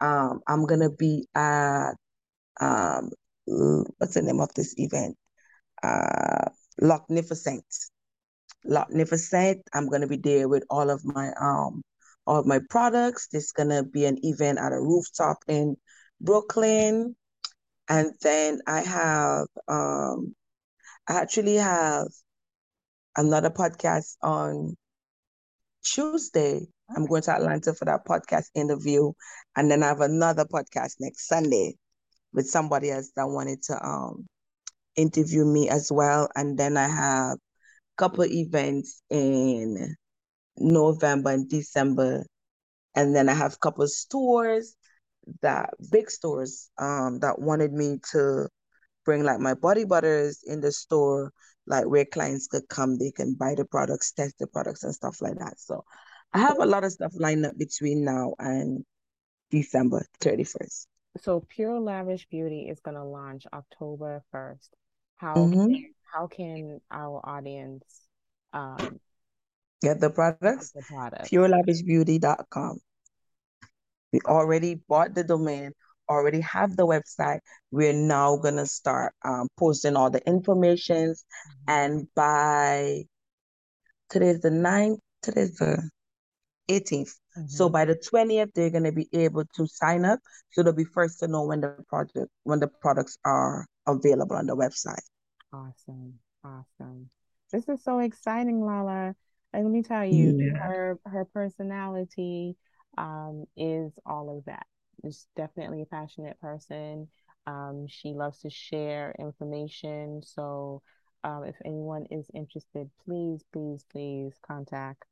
um, 0.00 0.40
I'm 0.46 0.66
to 0.80 0.90
be 0.90 1.26
at, 1.34 1.92
um, 2.60 3.10
what's 3.46 4.14
the 4.14 4.22
name 4.22 4.40
of 4.40 4.52
this 4.54 4.74
event? 4.78 5.16
Uh, 5.82 6.50
Lochnificent. 6.80 7.62
Lochnificent. 8.66 9.60
I'm 9.72 9.88
to 10.02 10.06
be 10.06 10.16
there 10.16 10.48
with 10.48 10.64
all 10.70 10.90
of 10.90 11.04
my 11.04 11.32
um 11.40 11.82
of 12.26 12.46
my 12.46 12.60
products. 12.70 13.28
There's 13.28 13.52
gonna 13.52 13.82
be 13.82 14.04
an 14.04 14.18
event 14.22 14.58
at 14.58 14.72
a 14.72 14.80
rooftop 14.80 15.38
in 15.48 15.76
Brooklyn. 16.20 17.16
And 17.88 18.12
then 18.20 18.60
I 18.66 18.80
have 18.80 19.46
um 19.66 20.34
I 21.08 21.14
actually 21.14 21.56
have 21.56 22.08
another 23.16 23.50
podcast 23.50 24.16
on 24.22 24.76
Tuesday. 25.82 26.66
I'm 26.94 27.06
going 27.06 27.22
to 27.22 27.32
Atlanta 27.32 27.74
for 27.74 27.84
that 27.84 28.06
podcast 28.06 28.46
interview. 28.54 29.12
And 29.56 29.70
then 29.70 29.82
I 29.82 29.88
have 29.88 30.00
another 30.00 30.44
podcast 30.44 30.94
next 31.00 31.28
Sunday 31.28 31.76
with 32.32 32.48
somebody 32.48 32.90
else 32.90 33.10
that 33.16 33.26
wanted 33.26 33.62
to 33.64 33.86
um 33.86 34.26
interview 34.96 35.44
me 35.44 35.68
as 35.68 35.90
well. 35.92 36.28
And 36.34 36.58
then 36.58 36.76
I 36.76 36.88
have 36.88 37.34
a 37.34 37.38
couple 37.96 38.24
events 38.24 39.02
in 39.10 39.96
November 40.58 41.30
and 41.30 41.48
December. 41.48 42.24
And 42.94 43.14
then 43.14 43.28
I 43.28 43.34
have 43.34 43.54
a 43.54 43.58
couple 43.58 43.86
stores 43.88 44.76
that 45.42 45.70
big 45.92 46.10
stores 46.10 46.70
um 46.78 47.18
that 47.20 47.38
wanted 47.38 47.72
me 47.72 47.98
to 48.12 48.48
bring 49.04 49.24
like 49.24 49.40
my 49.40 49.54
body 49.54 49.84
butters 49.84 50.42
in 50.46 50.60
the 50.60 50.72
store, 50.72 51.32
like 51.66 51.86
where 51.86 52.04
clients 52.04 52.46
could 52.46 52.68
come, 52.68 52.98
they 52.98 53.10
can 53.10 53.34
buy 53.34 53.54
the 53.54 53.64
products, 53.64 54.12
test 54.12 54.38
the 54.38 54.46
products 54.46 54.84
and 54.84 54.94
stuff 54.94 55.20
like 55.22 55.38
that. 55.38 55.58
So 55.58 55.84
I 56.32 56.40
have 56.40 56.58
a 56.58 56.66
lot 56.66 56.84
of 56.84 56.92
stuff 56.92 57.12
lined 57.14 57.46
up 57.46 57.56
between 57.56 58.04
now 58.04 58.34
and 58.38 58.84
December 59.50 60.04
31st. 60.20 60.86
So 61.22 61.44
Pure 61.48 61.80
Lavish 61.80 62.26
Beauty 62.28 62.68
is 62.68 62.80
gonna 62.80 63.04
launch 63.04 63.46
October 63.52 64.22
1st. 64.34 64.68
How 65.16 65.34
mm-hmm. 65.34 65.72
can, 65.72 65.94
how 66.12 66.26
can 66.26 66.80
our 66.90 67.20
audience 67.24 67.84
um 68.52 69.00
Get 69.80 70.00
the 70.00 70.10
products. 70.10 70.72
The 70.72 70.82
products. 70.82 71.30
PureLavishBeauty.com. 71.30 72.78
We 74.12 74.20
already 74.26 74.80
bought 74.88 75.14
the 75.14 75.22
domain, 75.22 75.72
already 76.08 76.40
have 76.40 76.76
the 76.76 76.86
website. 76.86 77.40
We're 77.70 77.92
now 77.92 78.36
gonna 78.38 78.66
start 78.66 79.14
um, 79.24 79.48
posting 79.56 79.96
all 79.96 80.10
the 80.10 80.26
information. 80.26 81.14
Mm-hmm. 81.14 81.64
And 81.68 82.08
by 82.14 83.04
today's 84.10 84.40
the 84.40 84.50
9th, 84.50 84.98
today's 85.22 85.56
the 85.56 85.88
18th. 86.68 87.10
Mm-hmm. 87.36 87.46
So 87.46 87.68
by 87.68 87.84
the 87.84 87.94
20th, 87.94 88.52
they're 88.54 88.70
gonna 88.70 88.92
be 88.92 89.08
able 89.12 89.44
to 89.56 89.66
sign 89.66 90.04
up. 90.04 90.20
So 90.52 90.62
they'll 90.62 90.72
be 90.72 90.84
first 90.84 91.20
to 91.20 91.28
know 91.28 91.44
when 91.44 91.60
the 91.60 91.76
project 91.88 92.28
when 92.44 92.60
the 92.60 92.68
products 92.68 93.18
are 93.24 93.66
available 93.86 94.36
on 94.36 94.46
the 94.46 94.56
website. 94.56 95.02
Awesome. 95.52 96.14
Awesome. 96.44 97.10
This 97.52 97.68
is 97.68 97.82
so 97.82 98.00
exciting, 98.00 98.64
Lala. 98.64 99.14
And 99.52 99.64
let 99.64 99.72
me 99.72 99.82
tell 99.82 100.04
you, 100.04 100.38
yeah. 100.38 100.58
her 100.58 100.98
her 101.04 101.24
personality 101.24 102.56
um, 102.98 103.44
is 103.56 103.92
all 104.04 104.36
of 104.36 104.44
that. 104.44 104.66
She's 105.02 105.26
definitely 105.36 105.82
a 105.82 105.86
passionate 105.86 106.38
person. 106.40 107.08
Um, 107.46 107.86
she 107.88 108.12
loves 108.12 108.40
to 108.40 108.50
share 108.50 109.14
information. 109.18 110.22
So 110.22 110.82
um, 111.24 111.44
if 111.44 111.54
anyone 111.64 112.06
is 112.10 112.26
interested, 112.34 112.90
please, 113.04 113.42
please, 113.52 113.84
please 113.90 114.34
contact, 114.46 115.04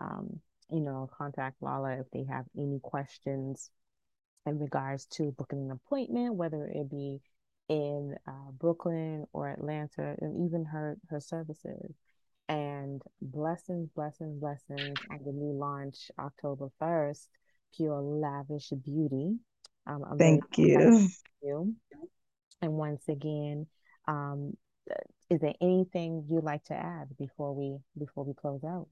um, 0.00 0.40
you 0.72 0.80
know, 0.80 1.10
contact 1.16 1.56
Lala 1.60 1.92
if 2.00 2.10
they 2.12 2.24
have 2.24 2.44
any 2.56 2.78
questions 2.82 3.70
in 4.46 4.58
regards 4.58 5.06
to 5.06 5.34
booking 5.38 5.62
an 5.62 5.70
appointment, 5.70 6.34
whether 6.34 6.64
it 6.66 6.90
be 6.90 7.20
in 7.68 8.16
uh, 8.26 8.50
Brooklyn 8.58 9.26
or 9.32 9.48
Atlanta, 9.48 10.14
and 10.20 10.46
even 10.46 10.64
her 10.64 10.96
her 11.08 11.20
services. 11.20 11.94
And 12.48 13.00
blessings, 13.20 13.88
blessings, 13.94 14.38
blessings 14.40 14.98
on 15.10 15.20
the 15.24 15.32
new 15.32 15.52
launch 15.52 16.10
October 16.18 16.68
1st, 16.80 17.28
Pure 17.74 18.00
Lavish 18.02 18.70
Beauty. 18.84 19.36
Um, 19.86 20.04
Thank 20.18 20.58
you. 20.58 21.08
you. 21.42 21.74
And 22.60 22.72
once 22.72 23.08
again, 23.08 23.66
um, 24.06 24.56
is 25.30 25.40
there 25.40 25.54
anything 25.60 26.26
you'd 26.28 26.44
like 26.44 26.64
to 26.64 26.74
add 26.74 27.16
before 27.18 27.54
we 27.54 27.78
before 27.98 28.24
we 28.24 28.34
close 28.34 28.62
out? 28.64 28.88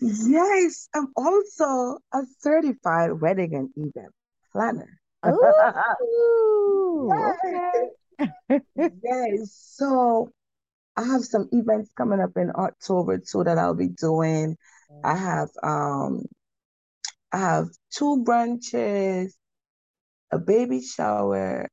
Yes, 0.00 0.88
I'm 0.94 1.12
also 1.16 1.98
a 2.12 2.22
certified 2.38 3.20
wedding 3.20 3.54
and 3.54 3.70
event 3.76 4.12
planner. 4.52 4.98
Ooh, 5.26 7.10
yes. 7.42 7.90
okay. 8.50 8.60
yes. 9.02 9.52
So 9.74 10.30
I 10.96 11.04
have 11.04 11.24
some 11.24 11.48
events 11.52 11.90
coming 11.96 12.20
up 12.20 12.36
in 12.36 12.52
October 12.54 13.18
too 13.18 13.44
that 13.44 13.58
I'll 13.58 13.74
be 13.74 13.88
doing. 13.88 14.56
I 15.04 15.16
have 15.16 15.48
um 15.62 16.24
I 17.32 17.38
have 17.38 17.66
two 17.90 18.24
brunches, 18.26 19.32
a 20.30 20.38
baby 20.38 20.80
shower, 20.80 21.68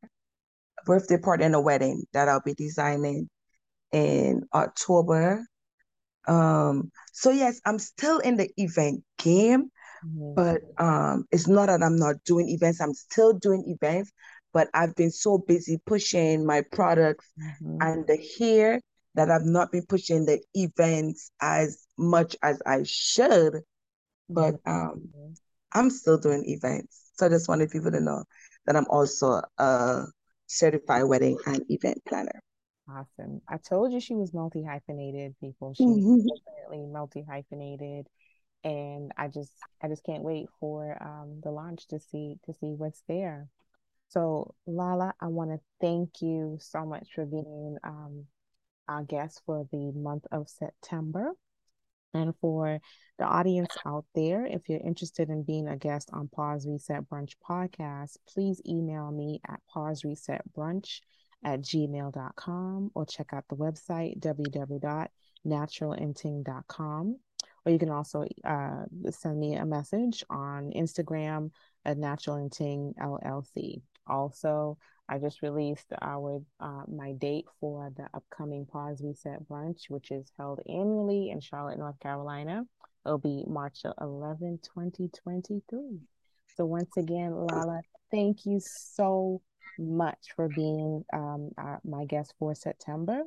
a 0.79 0.83
birthday 0.85 1.17
party, 1.17 1.43
and 1.45 1.55
a 1.55 1.61
wedding 1.61 2.03
that 2.13 2.27
I'll 2.27 2.41
be 2.41 2.53
designing 2.53 3.29
in 3.91 4.43
October. 4.53 5.45
Um, 6.27 6.91
so 7.11 7.29
yes, 7.31 7.61
I'm 7.65 7.79
still 7.79 8.19
in 8.19 8.37
the 8.37 8.49
event 8.57 9.03
game, 9.17 9.69
mm-hmm. 10.05 10.33
but 10.35 10.61
um, 10.77 11.25
it's 11.31 11.47
not 11.47 11.67
that 11.67 11.83
I'm 11.83 11.97
not 11.97 12.15
doing 12.25 12.49
events. 12.49 12.81
I'm 12.81 12.93
still 12.93 13.33
doing 13.33 13.63
events, 13.67 14.11
but 14.53 14.69
I've 14.73 14.95
been 14.95 15.11
so 15.11 15.37
busy 15.37 15.79
pushing 15.85 16.45
my 16.45 16.63
products 16.71 17.29
mm-hmm. 17.39 17.77
and 17.81 18.07
the 18.07 18.17
hair 18.39 18.79
that 19.15 19.29
I've 19.29 19.45
not 19.45 19.71
been 19.71 19.85
pushing 19.85 20.25
the 20.25 20.41
events 20.53 21.29
as 21.39 21.85
much 21.97 22.35
as 22.41 22.61
I 22.65 22.83
should 22.83 23.61
but 24.29 24.55
um, 24.65 25.09
I'm 25.73 25.89
still 25.89 26.17
doing 26.17 26.43
events. 26.47 27.11
So 27.15 27.25
I 27.25 27.29
just 27.29 27.47
wanted 27.47 27.71
people 27.71 27.91
to 27.91 27.99
know 27.99 28.23
that 28.65 28.75
I'm 28.75 28.87
also 28.89 29.41
a 29.57 30.03
certified 30.47 31.05
wedding 31.05 31.37
and 31.45 31.63
event 31.69 32.01
planner. 32.07 32.41
Awesome. 32.89 33.41
I 33.47 33.57
told 33.57 33.93
you 33.93 33.99
she 33.99 34.15
was 34.15 34.33
multi 34.33 34.63
hyphenated, 34.63 35.35
people. 35.39 35.73
She's 35.73 35.87
mm-hmm. 35.87 36.17
definitely 36.17 36.85
multi 36.91 37.23
hyphenated. 37.27 38.07
And 38.63 39.11
I 39.17 39.27
just 39.27 39.51
I 39.81 39.87
just 39.87 40.05
can't 40.05 40.23
wait 40.23 40.47
for 40.59 40.97
um, 41.01 41.41
the 41.43 41.51
launch 41.51 41.87
to 41.89 41.99
see 41.99 42.37
to 42.45 42.53
see 42.53 42.73
what's 42.75 43.03
there. 43.07 43.47
So 44.09 44.53
Lala, 44.67 45.13
I 45.19 45.27
want 45.27 45.51
to 45.51 45.59
thank 45.81 46.21
you 46.21 46.57
so 46.61 46.85
much 46.85 47.07
for 47.15 47.25
being 47.25 47.77
um, 47.83 48.25
our 48.87 49.03
guest 49.03 49.41
for 49.45 49.67
the 49.71 49.91
month 49.93 50.25
of 50.31 50.49
September. 50.49 51.31
And 52.13 52.35
for 52.39 52.79
the 53.17 53.25
audience 53.25 53.75
out 53.87 54.05
there, 54.13 54.45
if 54.45 54.69
you're 54.69 54.79
interested 54.79 55.29
in 55.29 55.41
being 55.41 55.67
a 55.67 55.77
guest 55.77 56.11
on 56.13 56.27
Pause 56.27 56.67
Reset 56.67 57.09
Brunch 57.09 57.33
podcast, 57.49 58.17
please 58.31 58.61
email 58.67 59.09
me 59.09 59.41
at 59.47 59.61
pause 59.67 60.03
reset 60.03 60.41
brunch 60.55 60.99
at 61.43 61.61
gmail.com 61.61 62.91
or 62.93 63.05
check 63.05 63.33
out 63.33 63.45
the 63.49 63.55
website 63.55 64.19
www.naturalinting.com. 64.19 67.17
Or 67.65 67.71
you 67.71 67.79
can 67.79 67.89
also 67.89 68.25
uh, 68.43 68.83
send 69.09 69.39
me 69.39 69.55
a 69.55 69.65
message 69.65 70.23
on 70.29 70.71
Instagram 70.75 71.49
at 71.85 71.97
Natural 71.97 72.35
Inting 72.37 72.93
LLC. 72.95 73.81
Also, 74.05 74.77
I 75.07 75.17
just 75.17 75.41
released 75.41 75.93
our 76.01 76.41
uh, 76.59 76.83
my 76.87 77.13
date 77.13 77.45
for 77.59 77.91
the 77.95 78.09
upcoming 78.13 78.65
Pause 78.65 79.01
Reset 79.03 79.47
Brunch, 79.47 79.89
which 79.89 80.11
is 80.11 80.31
held 80.37 80.59
annually 80.67 81.29
in 81.29 81.39
Charlotte, 81.39 81.79
North 81.79 81.99
Carolina. 81.99 82.65
It'll 83.05 83.17
be 83.17 83.43
March 83.47 83.83
11, 83.99 84.59
2023. 84.63 85.99
So 86.55 86.65
once 86.65 86.95
again, 86.97 87.33
Lala, 87.33 87.81
thank 88.11 88.45
you 88.45 88.59
so 88.61 89.41
much 89.77 90.29
for 90.35 90.47
being 90.47 91.05
um, 91.13 91.51
our, 91.57 91.79
my 91.83 92.05
guest 92.05 92.33
for 92.39 92.55
September. 92.55 93.23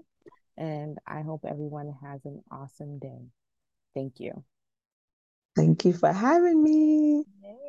And 0.56 0.98
I 1.06 1.22
hope 1.22 1.44
everyone 1.46 1.94
has 2.02 2.24
an 2.24 2.42
awesome 2.50 2.98
day. 2.98 3.26
Thank 3.94 4.20
you. 4.20 4.44
Thank 5.54 5.84
you 5.84 5.92
for 5.92 6.12
having 6.12 6.62
me. 6.62 7.24
Yay. 7.42 7.65